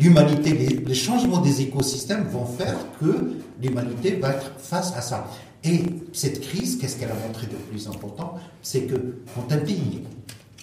[0.00, 5.30] L'humanité, les, changements des écosystèmes vont faire que l'humanité va être face à ça.
[5.64, 5.82] Et
[6.12, 8.34] cette crise, qu'est-ce qu'elle a montré de plus important?
[8.62, 8.94] C'est que
[9.34, 10.02] quand un pays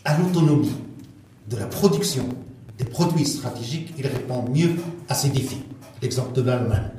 [0.05, 0.75] a l'autonomie
[1.49, 2.27] de la production
[2.77, 4.71] des produits stratégiques, il répond mieux
[5.09, 5.63] à ces défis.
[6.01, 6.91] L'exemple de l'Allemagne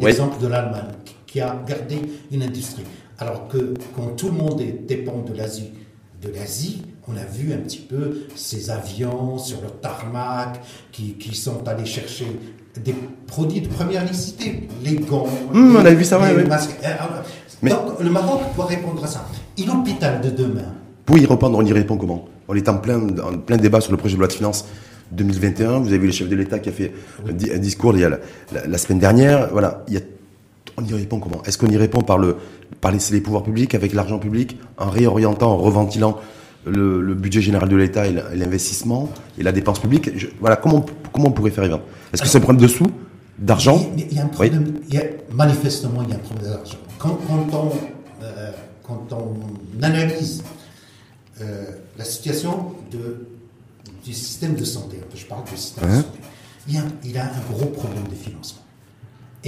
[0.00, 0.92] l'exemple de l'Allemagne,
[1.26, 2.00] qui a gardé
[2.30, 2.84] une industrie.
[3.18, 5.70] Alors que quand tout le monde dépend de l'Asie,
[6.22, 10.60] de l'Asie, on a vu un petit peu ces avions sur le tarmac
[10.92, 12.26] qui, qui sont allés chercher
[12.84, 12.94] des
[13.26, 16.76] produits de première nécessité, les gants, mmh, on a vu ça, les masques.
[16.84, 19.26] Euh, euh, donc le Maroc doit répondre à ça.
[19.56, 22.28] Et l'hôpital de demain Pour y répondre, on y répond comment?
[22.46, 24.66] On est en plein, en plein débat sur le projet de loi de finances
[25.12, 25.80] 2021.
[25.80, 26.92] Vous avez vu le chef de l'État qui a fait
[27.28, 28.10] un discours il y a
[28.66, 29.48] la, semaine dernière.
[29.50, 30.00] Voilà, il y a,
[30.76, 31.42] on y répond comment?
[31.44, 32.36] Est-ce qu'on y répond par le
[32.80, 36.18] par les, les pouvoirs publics avec l'argent public, en réorientant, en reventilant
[36.66, 41.32] le, budget général de l'État et l'investissement et la dépense publique Voilà, comment comment on
[41.32, 42.90] pourrait faire Est-ce que c'est un problème de sous,
[43.38, 43.90] d'argent?
[43.96, 44.74] Il, y a un problème.
[45.32, 46.78] manifestement, il y a un problème d'argent.
[46.98, 47.70] Quand, on
[48.22, 48.50] euh,
[48.82, 50.42] quand on analyse
[51.40, 51.64] euh,
[51.96, 53.26] la situation de
[54.04, 56.18] du système de santé, je parle du système de santé,
[56.68, 58.62] il a, il a, un gros problème de financement.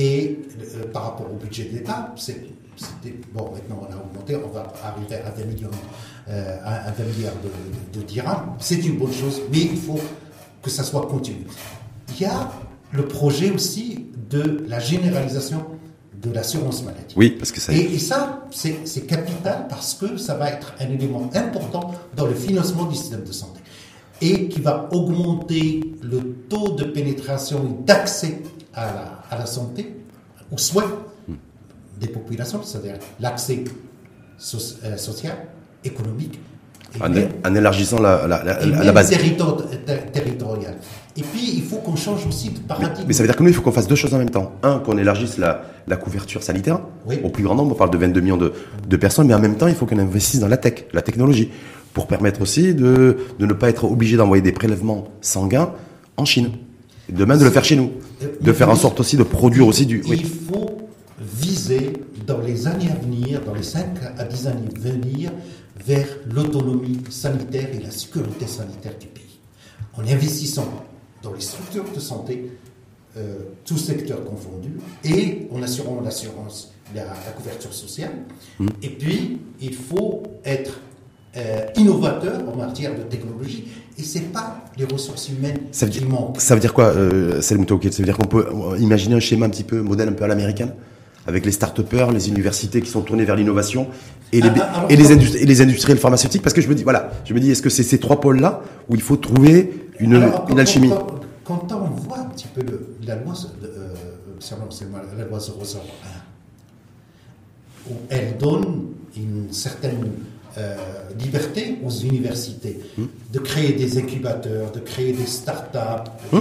[0.01, 0.39] Et
[0.77, 4.73] euh, par rapport au budget de l'État, c'était bon, maintenant on a augmenté, on va
[4.83, 5.71] arriver à 20 millions,
[6.31, 8.55] euh, à 20 milliards de, de, dirhams.
[8.59, 10.01] C'est une bonne chose, mais il faut
[10.63, 11.45] que ça soit continu.
[12.15, 12.51] Il y a
[12.93, 15.67] le projet aussi de la généralisation
[16.15, 17.15] de l'assurance maladie.
[17.17, 17.75] Oui, parce que ça.
[17.75, 22.35] Et, et ça, c'est capital parce que ça va être un élément important dans le
[22.35, 23.61] financement du système de santé
[24.23, 28.41] et qui va augmenter le taux de pénétration et d'accès
[28.75, 29.97] à la, à la, santé,
[30.51, 30.91] aux soins
[32.01, 33.65] des populations, c'est-à-dire l'accès
[34.85, 35.37] euh, social,
[35.85, 36.39] économique.
[37.01, 37.13] En,
[37.49, 39.11] en, élargissant la, la, la, base.
[40.13, 40.75] territoriale.
[41.17, 43.05] Et puis, il faut qu'on change aussi de paradigme.
[43.07, 44.53] Mais, ça veut dire que nous, il faut qu'on fasse deux choses en même temps.
[44.65, 45.63] Un, qu'on élargisse la,
[45.97, 46.81] couverture sanitaire
[47.23, 47.73] au plus grand nombre.
[47.73, 48.53] On parle de 22 millions de,
[48.89, 51.51] de personnes, mais en même temps, il faut qu'on investisse dans la tech, la technologie
[51.93, 55.73] pour permettre aussi de, de ne pas être obligé d'envoyer des prélèvements sanguins
[56.17, 56.51] en Chine.
[57.09, 57.91] Et demain, de le faire chez nous.
[58.41, 60.03] De faire en sorte aussi de produire aussi du...
[60.07, 61.93] Il faut viser
[62.27, 63.87] dans les années à venir, dans les 5
[64.19, 65.33] à 10 années à venir,
[65.85, 69.39] vers l'autonomie sanitaire et la sécurité sanitaire du pays.
[69.95, 70.69] En investissant
[71.23, 72.51] dans les structures de santé,
[73.17, 78.13] euh, tous secteurs confondus, et en assurant l'assurance, la, la, couverture sociale.
[78.59, 78.69] Mmh.
[78.83, 80.79] Et puis, il faut être
[81.37, 83.69] euh, innovateur en matière de technologie
[84.01, 86.41] et c'est pas les ressources humaines ça qui dire, manquent.
[86.41, 88.47] Ça veut dire quoi, euh, Ça veut dire qu'on peut
[88.79, 90.73] imaginer un schéma un petit peu, modèle un peu à l'américaine
[91.27, 93.89] avec les start-upers, les universités qui sont tournées vers l'innovation
[94.33, 96.43] et, les, ah, ah, et, les et les industriels pharmaceutiques?
[96.43, 98.63] Parce que je me dis, voilà, je me dis, est-ce que c'est ces trois pôles-là
[98.89, 100.91] où il faut trouver une, une alchimie?
[101.45, 102.63] quand, on voit un petit peu
[103.05, 103.35] la loi,
[103.65, 103.95] euh,
[105.19, 105.51] la loi 001,
[107.91, 108.87] où elle donne
[109.17, 110.13] une certaine
[110.59, 110.77] euh,
[111.19, 113.05] liberté aux universités hmm.
[113.33, 116.09] de créer des incubateurs, de créer des start-up.
[116.33, 116.41] Hmm.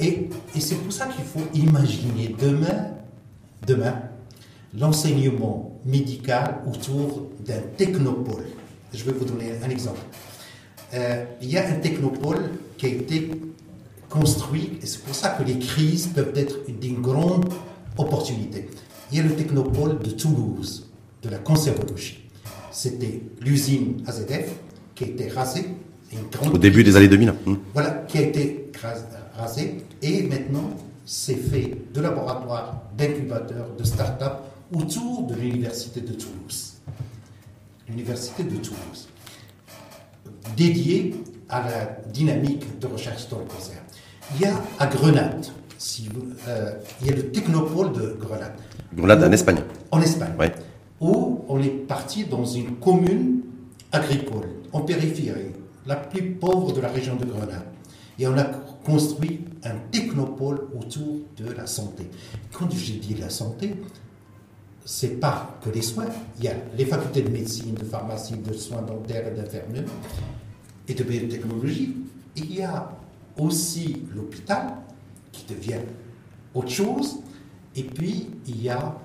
[0.00, 2.88] Et, et c'est pour ça qu'il faut imaginer demain,
[3.66, 3.94] demain
[4.76, 8.44] l'enseignement médical autour d'un technopôle.
[8.92, 10.00] Je vais vous donner un exemple.
[10.94, 13.30] Euh, il y a un technopôle qui a été
[14.08, 17.52] construit, et c'est pour ça que les crises peuvent être d'une grande
[17.96, 18.68] opportunité.
[19.10, 20.88] Il y a le technopôle de Toulouse,
[21.22, 22.27] de la conservologie.
[22.78, 24.52] C'était l'usine AZF
[24.94, 25.66] qui a été rasée.
[26.52, 27.34] Au début des années 2000.
[27.44, 27.56] Hmm.
[27.74, 28.70] Voilà, qui a été
[29.36, 29.78] rasée.
[30.00, 30.70] Et maintenant,
[31.04, 34.34] c'est fait de laboratoires, d'incubateurs, de start-up
[34.72, 36.74] autour de l'université de Toulouse.
[37.88, 39.08] L'université de Toulouse
[40.56, 41.16] dédié
[41.48, 43.78] à la dynamique de recherche sur le cancer.
[44.36, 45.46] Il y a à Grenade,
[45.78, 46.08] si
[46.46, 48.54] euh, il y a le technopôle de Grenade.
[48.94, 49.62] Grenade en Espagne.
[49.90, 50.34] En Espagne.
[50.38, 50.46] Oui.
[51.00, 53.42] Où on est parti dans une commune
[53.92, 55.52] agricole, en périphérie,
[55.86, 57.64] la plus pauvre de la région de Grenade.
[58.18, 58.44] Et on a
[58.84, 62.10] construit un technopôle autour de la santé.
[62.52, 63.74] Quand j'ai dit la santé,
[64.84, 66.08] c'est pas que les soins.
[66.38, 69.84] Il y a les facultés de médecine, de pharmacie, de soins dentaires et d'infirmiers
[70.88, 71.94] et de biotechnologie.
[72.36, 72.90] Il y a
[73.36, 74.74] aussi l'hôpital
[75.30, 75.80] qui devient
[76.54, 77.18] autre chose.
[77.76, 78.96] Et puis, il y a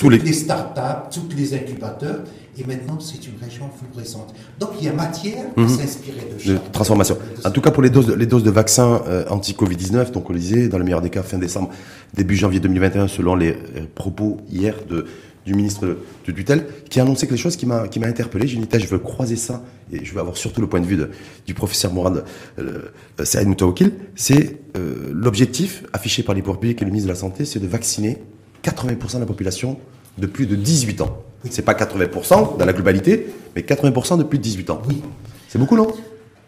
[0.00, 2.20] tous les, start-up, tous les incubateurs.
[2.58, 4.34] Et maintenant, c'est une région florissante.
[4.58, 5.68] Donc, il y a matière à mhm.
[5.68, 7.16] s'inspirer de, de transformation.
[7.44, 10.38] en tout cas, pour les doses, les doses de vaccins euh, anti-Covid-19, donc on le
[10.38, 11.70] disait, dans le meilleur des cas, fin décembre,
[12.14, 15.06] début janvier 2021, selon les euh, propos hier de
[15.46, 15.96] du ministre
[16.26, 18.46] de tutelle, qui a annoncé quelque chose qui m'a qui m'a interpellé.
[18.46, 20.98] J'ai dit, je veux croiser ça et je veux avoir surtout le point de vue
[21.46, 22.24] du professeur Mourad
[22.58, 22.90] euh,
[23.24, 23.92] Saïd Moutawakil.
[24.14, 27.58] C'est euh, l'objectif affiché par les pouvoirs publics et le ministre de la Santé, c'est
[27.58, 28.18] de vacciner
[28.62, 29.78] 80% de la population
[30.18, 31.22] de plus de 18 ans.
[31.48, 34.82] C'est pas 80% dans la globalité, mais 80% de plus de 18 ans.
[34.88, 35.02] Oui.
[35.48, 35.88] C'est beaucoup, non?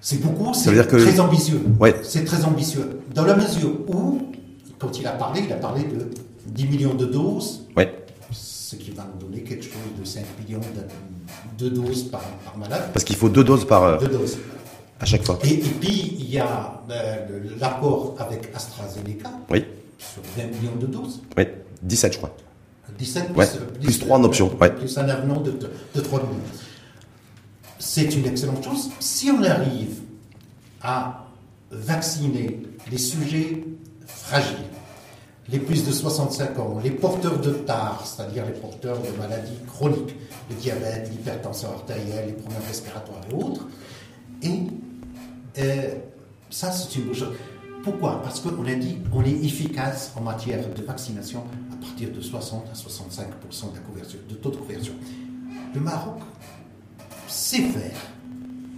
[0.01, 1.63] C'est beaucoup, c'est très ambitieux.
[1.79, 1.95] Ouais.
[2.03, 3.01] C'est très ambitieux.
[3.15, 4.21] Dans la mesure où,
[4.79, 6.11] quand il a parlé, il a parlé de
[6.47, 7.67] 10 millions de doses.
[7.77, 8.03] Ouais
[8.73, 10.61] ce qui va nous donner quelque chose de 5 millions
[11.59, 12.23] de, doses par,
[12.59, 12.89] malade.
[12.93, 13.85] Parce qu'il faut deux doses par.
[13.85, 14.39] Euh, deux doses.
[14.99, 15.39] À chaque fois.
[15.45, 19.31] Et, puis, il y a euh, l'accord avec AstraZeneca.
[19.51, 19.65] Oui.
[19.99, 21.21] Sur 20 millions de doses.
[21.37, 21.45] Oui,
[21.83, 22.35] 17, je crois.
[22.99, 23.47] 17 plus,
[23.81, 24.57] plus, 3 en option.
[24.61, 24.71] Ouais.
[24.71, 25.53] Plus un avenant de,
[25.95, 26.41] de 3 millions.
[27.79, 28.91] C'est une excellente chose.
[29.01, 30.01] Si on arrive
[30.83, 31.27] à
[31.71, 32.61] vacciner
[32.91, 33.65] les sujets
[34.07, 34.57] fragiles,
[35.49, 40.15] les plus de 65 ans, les porteurs de TAR, c'est-à-dire les porteurs de maladies chroniques,
[40.49, 43.67] le diabète, l'hypertension artérielle, les problèmes respiratoires et autres.
[44.43, 44.61] Et
[45.59, 45.95] euh,
[46.51, 47.33] ça, c'est une bonne chose.
[47.83, 48.23] Pourquoi?
[48.23, 52.67] Parce qu'on a dit on est efficace en matière de vaccination à partir de 60
[52.71, 54.95] à 65 de la couverture, de taux de couverture.
[55.75, 56.21] Le Maroc
[57.29, 57.97] sait faire.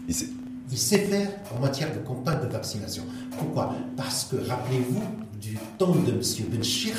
[0.08, 0.28] Il sait.
[0.70, 3.04] Il sait faire en matière de campagne de vaccination.
[3.38, 3.74] Pourquoi?
[3.96, 5.02] Parce que, rappelez-vous,
[5.40, 6.20] du temps de M.
[6.50, 6.96] Benchir,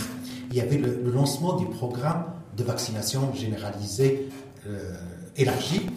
[0.52, 2.26] il y avait le, lancement du programme
[2.56, 4.30] de vaccination généralisée
[4.68, 4.94] euh,
[5.36, 5.90] élargie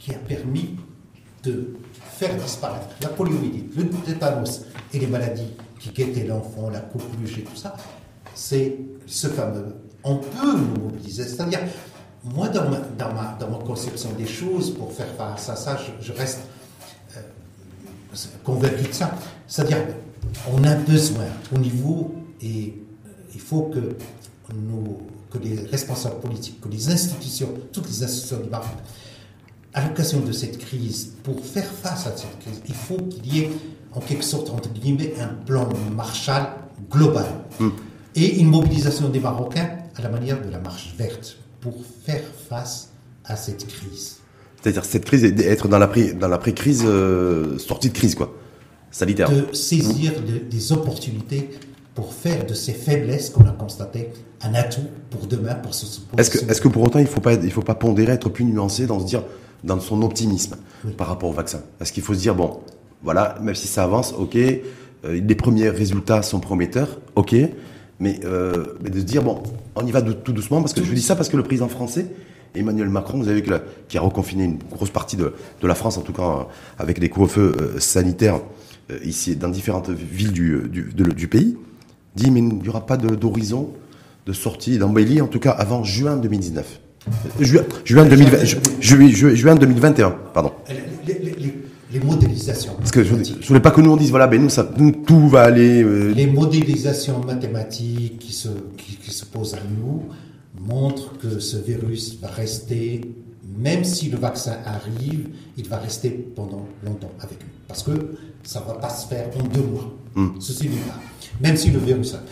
[0.00, 0.76] qui a permis
[1.42, 1.76] de
[2.20, 4.60] faire disparaître la poliomyélite, le tétanos
[4.92, 7.74] et les maladies qui guettaient l'enfant, la coqueluche et tout ça.
[8.34, 9.74] C'est ce fameux.
[10.04, 11.24] On peut nous mobiliser.
[11.24, 11.60] C'est-à-dire,
[12.22, 15.78] moi, dans ma, dans, ma, dans ma, conception des choses, pour faire face à ça,
[16.00, 16.40] je, reste
[17.16, 17.20] euh,
[18.44, 19.12] convaincu de ça.
[19.46, 19.78] C'est-à-dire,
[20.52, 22.74] on a besoin au niveau, et
[23.06, 23.96] euh, il faut que,
[24.54, 24.98] nous,
[25.30, 28.76] que les responsables politiques, que les institutions, toutes les institutions du Maroc,
[29.74, 33.40] à l'occasion de cette crise, pour faire face à cette crise, il faut qu'il y
[33.40, 33.50] ait,
[33.92, 36.48] en quelque sorte, entre guillemets, un plan Marshall
[36.90, 37.26] global.
[37.58, 37.70] Hmm.
[38.16, 42.90] Et une mobilisation des Marocains à la manière de la marche verte pour faire face
[43.24, 44.16] à cette crise.
[44.60, 48.34] C'est-à-dire cette crise, être dans l'après-crise, euh, sortie de crise, quoi
[48.90, 49.30] sanitaire.
[49.30, 50.12] De saisir
[50.50, 51.50] des opportunités
[51.94, 54.10] pour faire de ces faiblesses qu'on a constatées
[54.42, 57.20] un atout pour demain, pour ce Est-ce que, est que pour autant il ne faut,
[57.20, 59.22] pas, il faut pas pondérer, être plus nuancé dans, se dire,
[59.64, 60.56] dans son optimisme
[60.96, 61.62] par rapport au vaccin.
[61.80, 62.60] Est-ce qu'il faut se dire, bon,
[63.02, 64.60] voilà, même si ça avance, ok, euh,
[65.04, 67.34] les premiers résultats sont prometteurs, ok,
[67.98, 69.42] mais, euh, mais, de se dire, bon,
[69.74, 72.06] on y va tout doucement, parce que je dis ça parce que le président français,
[72.54, 73.52] Emmanuel Macron, vous avez vu
[73.88, 76.42] qui a reconfiné une grosse partie de, de la France, en tout cas euh,
[76.78, 78.40] avec des couvre-feux sanitaires
[78.90, 81.56] euh, ici dans différentes villes du, du, du pays,
[82.16, 83.72] dit mais il n'y aura pas d'horizon
[84.26, 86.80] de sortie d'embellie, en tout cas avant juin 2019.
[87.40, 90.52] Juin, juin, 2020, juin 2021, pardon.
[91.92, 92.74] Les, modélisations.
[92.78, 94.68] Parce que je ne voulais pas que nous on dise, voilà, ben nous, ça,
[95.06, 95.82] tout va aller.
[95.82, 100.04] Euh, les modélisations mathématiques qui se, qui, se posent à nous
[100.60, 103.00] montrent que ce virus va rester,
[103.58, 107.48] même si le vaccin arrive, il va rester pendant longtemps avec nous.
[107.66, 107.90] Parce que
[108.44, 109.92] ça ne va pas se faire en deux mois.
[110.14, 110.38] Hmm.
[110.38, 111.00] Ceci n'est pas.
[111.40, 112.22] Même si le virus a.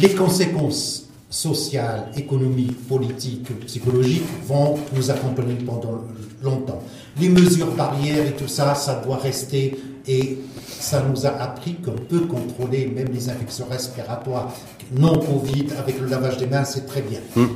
[0.00, 6.04] Les conséquences sociales, économiques, politiques, psychologiques vont nous accompagner pendant
[6.42, 6.82] longtemps.
[7.18, 11.92] Les mesures barrières et tout ça, ça doit rester et ça nous a appris qu'on
[11.92, 14.52] peut contrôler même les infections respiratoires
[14.92, 17.20] non Covid avec le lavage des mains, c'est très bien.
[17.34, 17.48] Hum.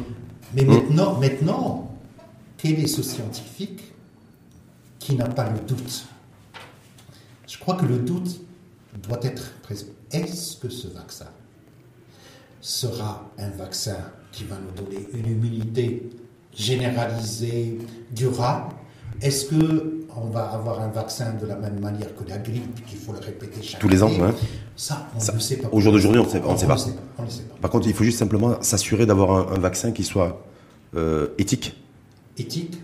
[0.55, 0.68] Mais hum.
[0.68, 1.91] maintenant, maintenant,
[2.57, 3.93] quel est ce scientifique
[4.99, 6.07] qui n'a pas le doute?
[7.47, 8.41] Je crois que le doute
[9.07, 9.87] doit être présent.
[10.11, 11.27] Est-ce que ce vaccin
[12.67, 13.97] sera un vaccin
[14.33, 16.11] qui va nous donner une immunité
[16.53, 17.79] généralisée,
[18.11, 18.75] durable
[19.23, 22.99] Est-ce que on va avoir un vaccin de la même manière que la grippe, qu'il
[22.99, 24.11] faut le répéter chaque Tous les ans,
[24.75, 25.69] Ça, on ne sait pas.
[25.71, 26.77] Au jour d'aujourd'hui, on ne sait, on sait, pas.
[27.61, 30.45] Par contre, il faut juste simplement s'assurer d'avoir un, vaccin qui soit
[30.97, 31.77] euh, éthique.
[32.37, 32.79] Éthique,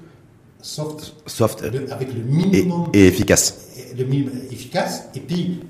[0.61, 2.89] soft, soft avec le minimum.
[2.93, 3.67] Et, efficace.
[3.99, 5.09] le minimum efficace.
[5.17, 5.61] Et puis,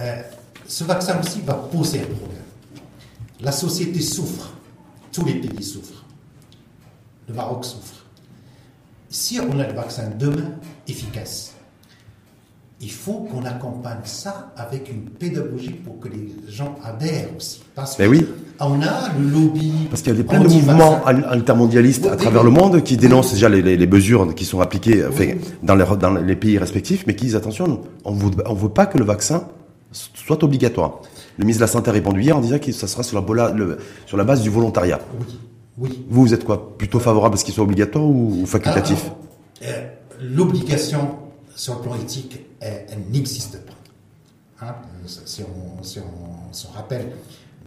[0.00, 0.22] euh,
[0.66, 2.43] ce vaccin aussi va poser un problème.
[3.44, 4.50] La société souffre.
[5.12, 6.04] Tous les pays souffrent.
[7.28, 8.04] Le Maroc souffre.
[9.10, 10.54] Si on a le vaccin demain
[10.88, 11.54] efficace,
[12.80, 17.62] il faut qu'on accompagne ça avec une pédagogie pour que les gens adhèrent aussi.
[17.74, 18.26] Parce Mais oui.
[18.60, 19.72] on a le lobby.
[19.88, 23.48] Parce qu'il y a plein de mouvements intermondialistes à travers le monde qui dénoncent déjà
[23.48, 25.04] les, mesures qui sont appliquées
[25.62, 28.98] dans, les, dans, les, pays respectifs, mais qui disent attention, on ne veut pas que
[28.98, 29.46] le vaccin
[29.92, 31.00] soit obligatoire.
[31.36, 33.54] Le ministre de la Santé a répondu hier en disant que ça sera sur la,
[34.06, 35.00] sur la base du volontariat.
[35.18, 35.38] Oui.
[35.78, 36.04] oui.
[36.08, 39.10] Vous, vous êtes quoi Plutôt favorable à ce qu'il soit obligatoire ou, facultatif
[39.62, 39.88] euh,
[40.20, 41.18] L'obligation
[41.54, 44.66] sur le plan éthique, elle, n'existe pas.
[44.66, 44.74] Hein,
[45.06, 47.10] si, on, si, on, rappelle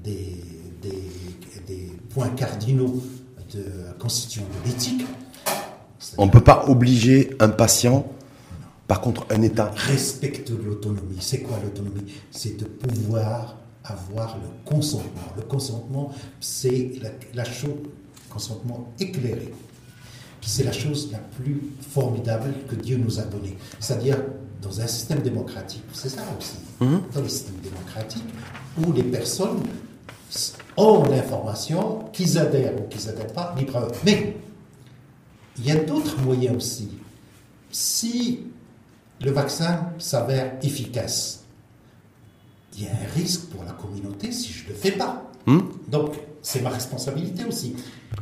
[0.04, 0.36] des,
[0.82, 3.02] des, points cardinaux
[3.54, 3.64] de
[4.00, 5.06] constitution de l'éthique.
[6.18, 8.08] On ne peut pas obliger un patient
[8.88, 11.18] par contre, un État respecte l'autonomie.
[11.20, 12.14] C'est quoi l'autonomie?
[12.32, 15.34] C'est de pouvoir avoir le consentement.
[15.36, 16.94] Le consentement, c'est
[17.34, 17.76] la, chose,
[18.30, 19.54] consentement éclairé.
[20.42, 21.62] C'est la chose la plus
[21.92, 23.58] formidable que Dieu nous a donnée.
[23.80, 24.20] C'est-à-dire,
[24.62, 27.02] dans un système démocratique, c'est ça aussi, mhm.
[27.14, 28.24] dans les systèmes démocratiques,
[28.82, 29.64] où les personnes
[30.78, 33.90] ont l'information, qu'ils adhèrent ou qu'ils n'adhèrent pas, libre.
[34.06, 34.38] Mais
[35.58, 36.90] il y a d'autres moyens aussi.
[37.70, 38.48] Si
[39.24, 41.44] le vaccin s'avère efficace.
[42.78, 45.24] Il y a un risque pour la communauté si je ne le fais pas.
[45.46, 45.62] Hmm?
[45.88, 47.76] Donc, c'est ma responsabilité aussi.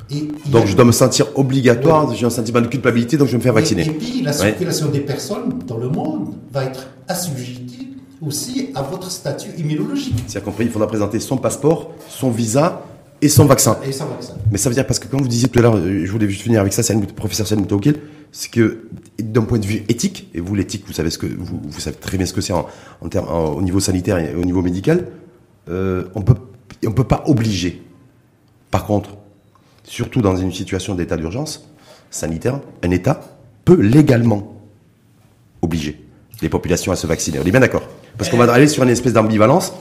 [0.09, 3.37] Et donc, je dois me sentir obligatoire, j'ai un sentiment de culpabilité, donc je vais
[3.37, 3.85] me faire vacciner.
[3.85, 9.11] Et, puis, la circulation des personnes dans le monde va être assujettie aussi à votre
[9.11, 10.23] statut immunologique.
[10.27, 12.83] C'est compris, il faudra présenter son passeport, son visa
[13.21, 13.77] et son vaccin.
[13.85, 14.33] Et son vaccin.
[14.51, 16.41] Mais ça veut dire, parce que quand vous disiez tout à l'heure, je voulais juste
[16.41, 17.95] finir avec ça, c'est le professeur Salim Tawkil,
[18.38, 21.79] c'est que d'un point de vue éthique, et vous l'éthique, vous savez ce que vous,
[21.79, 22.67] savez très bien ce que c'est en,
[23.01, 25.07] en, au niveau sanitaire et au niveau médical,
[25.69, 26.36] euh, on peut
[26.86, 27.81] on peut pas obliger.
[28.71, 29.11] Par contre,
[29.86, 31.69] surtout dans une situation d'état d'urgence
[32.11, 33.21] sanitaire, un État
[33.63, 34.53] peut légalement
[35.61, 36.05] obliger
[36.41, 37.39] les populations à se vacciner.
[37.39, 39.73] On est bien d'accord Parce qu'on va aller sur une espèce d'ambivalence.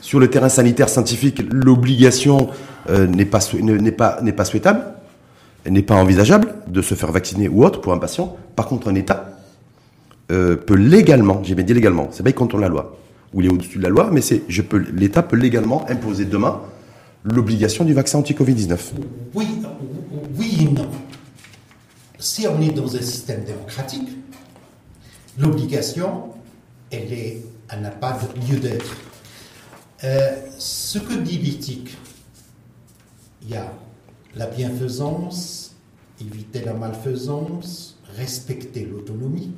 [0.00, 2.48] Sur le terrain sanitaire scientifique, l'obligation
[2.88, 4.94] euh, n'est pas n'est pas n'est pas souhaitable
[5.68, 8.36] n'est pas envisageable de se faire vacciner ou autre pour un patient.
[8.56, 9.38] Par contre, un État
[10.30, 12.96] euh, peut légalement, j'ai bien dit légalement, c'est pas contre la loi,
[13.34, 16.24] ou il est au-dessus de la loi, mais c'est, je peux, l'État peut légalement imposer
[16.24, 16.60] demain
[17.24, 18.78] l'obligation du vaccin anti-Covid-19.
[19.34, 19.46] Oui,
[20.38, 20.88] oui et non.
[22.18, 24.08] Si on est dans un système démocratique,
[25.38, 26.30] l'obligation,
[26.90, 28.96] elle est, elle n'a pas de lieu d'être.
[30.04, 31.96] Euh, ce que dit l'éthique,
[33.42, 33.72] il y a
[34.34, 35.74] la bienfaisance,
[36.20, 39.52] éviter la malfaisance, respecter l'autonomie,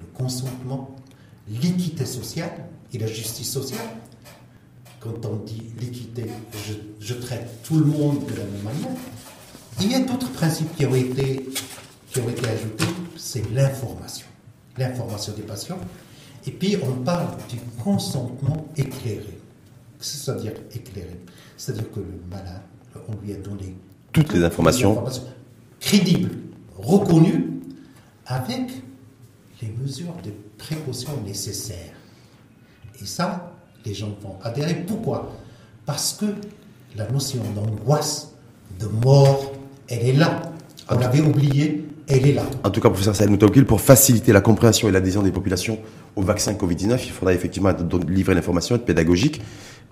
[0.00, 0.94] le consentement,
[1.48, 3.88] l'équité sociale et la justice sociale.
[5.00, 6.26] Quand on dit l'équité,
[7.00, 8.96] je, traite tout le monde de la même manière.
[9.80, 11.48] Il y a d'autres principes qui ont été,
[12.10, 12.84] qui ont été ajoutés,
[13.16, 14.26] c'est l'information.
[14.78, 15.78] L'information des patients.
[16.46, 19.38] Et puis on parle du consentement éclairé.
[19.98, 21.18] C'est-à-dire éclairé?
[21.56, 22.62] C'est-à-dire que le malade
[23.08, 23.74] on lui a donné
[24.12, 25.04] toutes les informations,
[25.80, 26.30] crédibles,
[26.76, 27.50] reconnues,
[28.26, 28.70] avec
[29.60, 31.94] les mesures de précaution nécessaires.
[33.00, 33.52] Et ça,
[33.84, 34.74] les gens vont adhérer.
[34.86, 35.32] Pourquoi?
[35.86, 36.26] Parce que
[36.96, 38.32] la notion d'angoisse,
[38.78, 39.52] de mort,
[39.88, 40.42] elle est là.
[40.90, 42.44] On l'avait oublié, elle est là.
[42.64, 45.78] En tout cas, professeur Saïd Moutaoukil, pour faciliter la compréhension et l'adhésion des populations
[46.16, 47.70] au vaccin Covid-19, il faudra effectivement
[48.08, 49.40] livrer l'information, être pédagogique,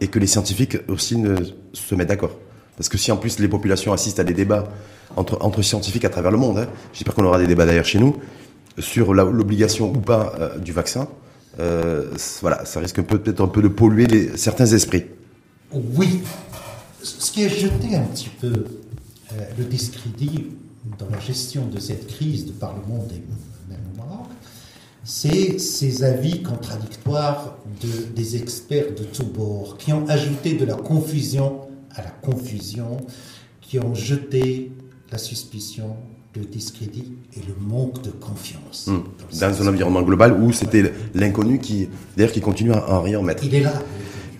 [0.01, 1.36] et que les scientifiques aussi ne
[1.72, 2.36] se mettent d'accord.
[2.80, 4.66] Parce que si en plus les populations assistent à des débats
[5.14, 8.16] entre, scientifiques à travers le monde, hein, j'espère qu'on aura des débats d'ailleurs chez nous,
[8.78, 11.06] sur l'obligation ou pas euh, du vaccin,
[11.58, 12.06] euh,
[12.40, 15.04] voilà, ça risque peut-être un peu de polluer certains esprits.
[15.74, 16.22] Oui,
[17.02, 20.46] ce qui a jeté un petit peu euh, le discrédit
[20.98, 23.22] dans la gestion de cette crise de par le monde et
[23.70, 24.28] même au Maroc,
[25.04, 30.76] c'est ces avis contradictoires de, des experts de tous bords qui ont ajouté de la
[30.76, 31.60] confusion
[31.97, 32.99] à la confusion,
[33.61, 34.72] qui ont jeté
[35.12, 35.97] la suspicion,
[36.36, 38.88] le discrédit et le manque de confiance.
[38.88, 39.03] Hmm.
[39.41, 43.45] Dans, un environnement global où c'était l'inconnu qui, d'ailleurs, qui continue à en rien mettre.
[43.45, 43.72] Il est là.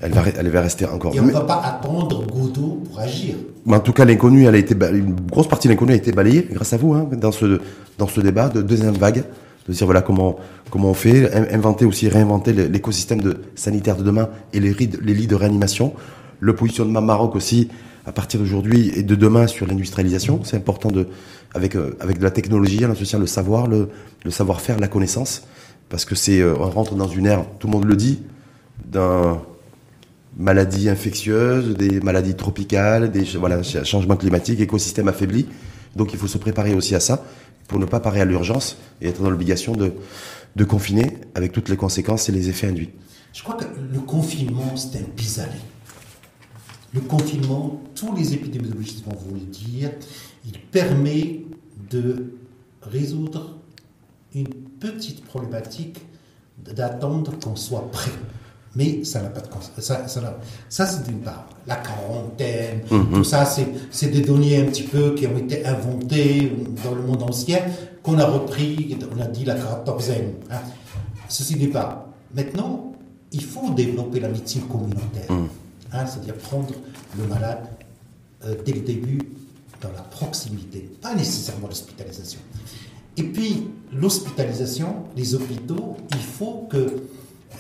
[0.03, 1.15] Elle va, elle va rester encore.
[1.15, 3.35] Et on ne va pas attendre Godot pour agir.
[3.67, 6.13] Mais en tout cas, l'inconnu, elle a été, une grosse partie de l'inconnu a été
[6.13, 7.61] balayée grâce à vous hein, dans ce
[7.99, 9.25] dans ce débat de deuxième vague,
[9.69, 10.37] de dire voilà comment
[10.71, 15.27] comment on fait, inventer aussi réinventer l'écosystème de sanitaire de demain et les, les lits
[15.27, 15.93] de réanimation,
[16.41, 17.69] le positionnement Maroc aussi
[18.07, 20.41] à partir d'aujourd'hui et de demain sur l'industrialisation.
[20.43, 21.07] C'est important de
[21.55, 23.89] avec euh, avec de la technologie, le savoir, le
[24.31, 25.45] savoir-faire, la connaissance,
[25.89, 28.23] parce que c'est euh, on rentre dans une ère, tout le monde le dit,
[28.85, 29.41] d'un
[30.37, 35.47] maladies infectieuses, des maladies tropicales, des voilà, changements climatiques, écosystème affaibli.
[35.97, 37.25] Donc il faut se préparer aussi à ça
[37.69, 39.93] pour ne pas parer à l'urgence et être dans l'obligation de,
[40.57, 42.91] de confiner avec toutes les conséquences et les effets induits.
[43.33, 45.51] Je crois que le confinement, c'est un pis-aller.
[46.93, 49.93] Le confinement, tous les épidémiologistes vont vous le dire,
[50.45, 51.43] il permet
[51.91, 52.35] de
[52.83, 53.57] résoudre
[54.35, 55.99] une petite problématique
[56.59, 58.11] d'attendre qu'on soit prêt.
[58.77, 59.49] Mais ça n'a pas de
[59.81, 60.39] ça, ça,
[60.69, 61.49] ça c'est d'une part.
[61.67, 63.13] La quarantaine, mhm.
[63.15, 66.53] tout ça, c'est des données un petit peu qui ont été inventées
[66.85, 67.59] dans le monde ancien,
[68.03, 70.35] qu'on a repris, on a dit la quatorzaine.
[70.51, 70.61] Hein.
[71.29, 72.07] Ceci d'une part.
[72.35, 72.93] Maintenant,
[73.33, 75.31] il faut développer la médecine communautaire.
[75.31, 75.49] Mhm.
[75.93, 76.75] C'est-à-dire prendre
[77.19, 77.69] le malade
[78.45, 79.21] euh, dès le début
[79.81, 82.41] dans la proximité, pas nécessairement l'hospitalisation.
[83.17, 87.03] Et puis, l'hospitalisation, les hôpitaux, il faut que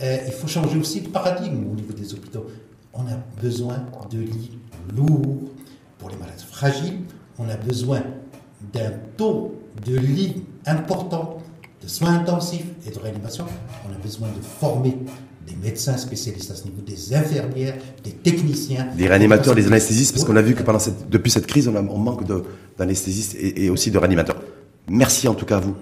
[0.02, 2.46] euh, il faut changer aussi de paradigme au niveau des hôpitaux.
[2.94, 4.58] On a besoin de lits
[4.96, 5.50] lourds
[5.98, 7.00] pour les malades fragiles.
[7.38, 8.02] On a besoin
[8.72, 9.54] d'un taux
[9.86, 11.38] de lits important
[11.82, 13.46] de soins intensifs et de réanimation.
[13.88, 14.96] On a besoin de former
[15.47, 17.74] des médecins spécialistes à ce niveau, des infirmières,
[18.05, 18.88] des techniciens.
[18.97, 21.74] Des réanimateurs, des anesthésistes, parce qu'on a vu que pendant cette, depuis cette crise, on,
[21.74, 22.24] a, on manque
[22.78, 24.41] d'anesthésistes et, et, aussi de réanimateurs.
[24.88, 25.74] Merci en tout cas à vous.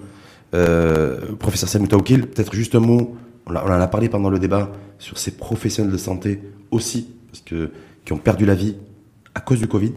[0.55, 5.17] Euh, professeur Samuta peut-être juste un mot on, en a parlé pendant le débat sur
[5.17, 6.39] ces professionnels de santé
[6.71, 7.71] aussi, parce que,
[8.05, 8.75] qui ont perdu la vie
[9.35, 9.93] à cause du Covid.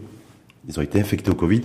[0.67, 1.61] Ils ont été infectés au Covid.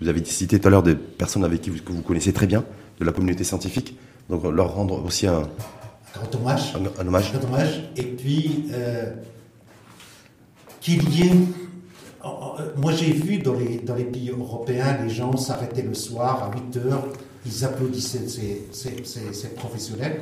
[0.00, 2.46] Vous avez cité tout à l'heure des personnes avec qui vous, que vous connaissez très
[2.46, 2.64] bien,
[3.00, 3.96] de la communauté scientifique.
[4.30, 5.42] Donc leur rendre aussi un,
[6.34, 6.74] hommage.
[6.74, 7.32] Un, hommage.
[7.34, 7.90] Un hommage.
[7.96, 9.12] Et puis, euh,
[10.80, 11.34] qu'il y ait.
[12.76, 16.56] Moi, j'ai vu dans les, dans les pays européens, les gens s'arrêtaient le soir à
[16.56, 17.08] 8 heures,
[17.44, 20.20] ils applaudissaient ces, ces, ces professionnels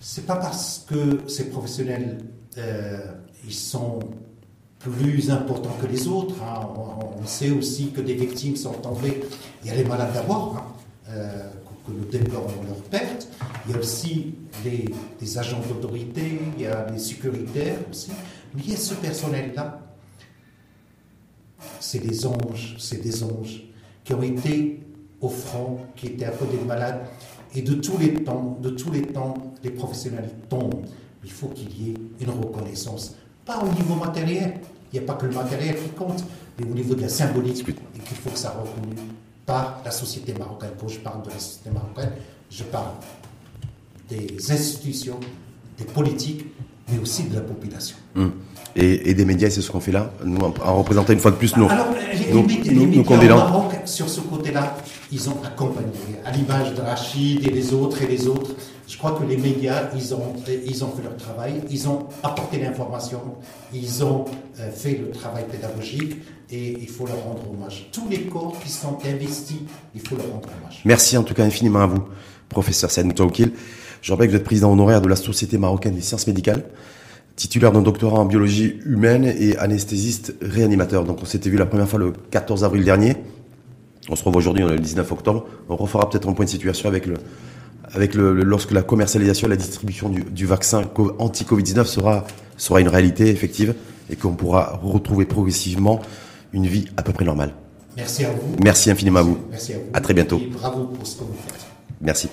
[0.00, 2.18] c'est pas parce que ces professionnels
[2.56, 2.98] euh,
[3.46, 4.00] ils sont
[4.78, 6.36] plus importants que les autres.
[6.42, 6.66] Hein.
[7.22, 9.20] On, sait aussi que des victimes sont tombées.
[9.62, 10.64] Il y a les malades d'abord, hein,
[11.10, 11.50] euh,
[11.86, 13.28] que nous déplorons leur perte.
[13.66, 14.86] Il y a aussi les,
[15.20, 18.10] les agents d'autorité, il y a les sécuritaires aussi.
[18.54, 19.80] Mais il y a ce personnel-là.
[21.78, 23.64] C'est des anges, c'est des anges
[24.04, 24.80] qui ont été
[25.20, 27.00] au front, qui étaient à côté des malades
[27.54, 30.86] et de tous les temps, de tous les temps, les professionnels tombent.
[31.24, 34.60] Il faut qu'il y ait une reconnaissance, pas au niveau matériel.
[34.92, 36.24] Il n'y a pas que le matériel qui compte,
[36.58, 38.96] mais au niveau de la symbolique, et qu'il faut que ça reconnu
[39.50, 40.70] par la société marocaine.
[40.80, 42.12] Quand je parle de la société marocaine,
[42.50, 42.92] je parle
[44.08, 45.18] des institutions,
[45.76, 46.46] des politiques,
[46.88, 47.96] mais aussi de la population.
[48.16, 48.32] Hum.
[48.76, 51.56] Et, des médias, c'est ce qu'on fait là, nous, en, représentant une fois de plus
[51.56, 54.76] nos, Alors, les, nos, médias au Maroc, sur ce côté-là,
[55.10, 55.90] ils ont accompagné,
[56.24, 58.52] à l'image de Rachid et les autres et les autres.
[58.90, 60.32] Je crois que les médias, ils ont,
[60.66, 63.20] ils ont fait leur travail, ils ont apporté l'information,
[63.72, 64.24] ils ont
[64.58, 66.16] euh, fait le travail pédagogique
[66.50, 67.88] et il faut leur rendre hommage.
[67.92, 69.58] Tous les corps qui sont investis,
[69.94, 70.80] il faut leur rendre hommage.
[70.84, 72.02] Merci en tout cas infiniment à vous,
[72.48, 73.14] professeur Saïd.
[73.16, 76.64] Je rappelle que vous êtes président honoraire de la Société marocaine des sciences médicales,
[77.36, 81.04] titulaire d'un doctorat en biologie humaine et anesthésiste réanimateur.
[81.04, 83.14] Donc on s'était vu la première fois le 14 avril dernier.
[84.08, 85.46] On se revoit aujourd'hui, on est le 19 octobre.
[85.68, 87.14] On refera peut-être un point de situation avec le,
[87.92, 90.82] avec le, lorsque la commercialisation et la distribution du, du vaccin
[91.18, 92.24] anti-Covid-19 sera,
[92.56, 93.74] sera une réalité effective
[94.10, 96.00] et qu'on pourra retrouver progressivement
[96.52, 97.52] une vie à peu près normale.
[97.96, 98.56] Merci à vous.
[98.62, 99.38] Merci infiniment à vous.
[99.50, 99.84] Merci à vous.
[99.92, 100.38] À très bientôt.
[100.38, 101.66] Et bravo pour ce que vous faites.
[102.00, 102.28] Merci.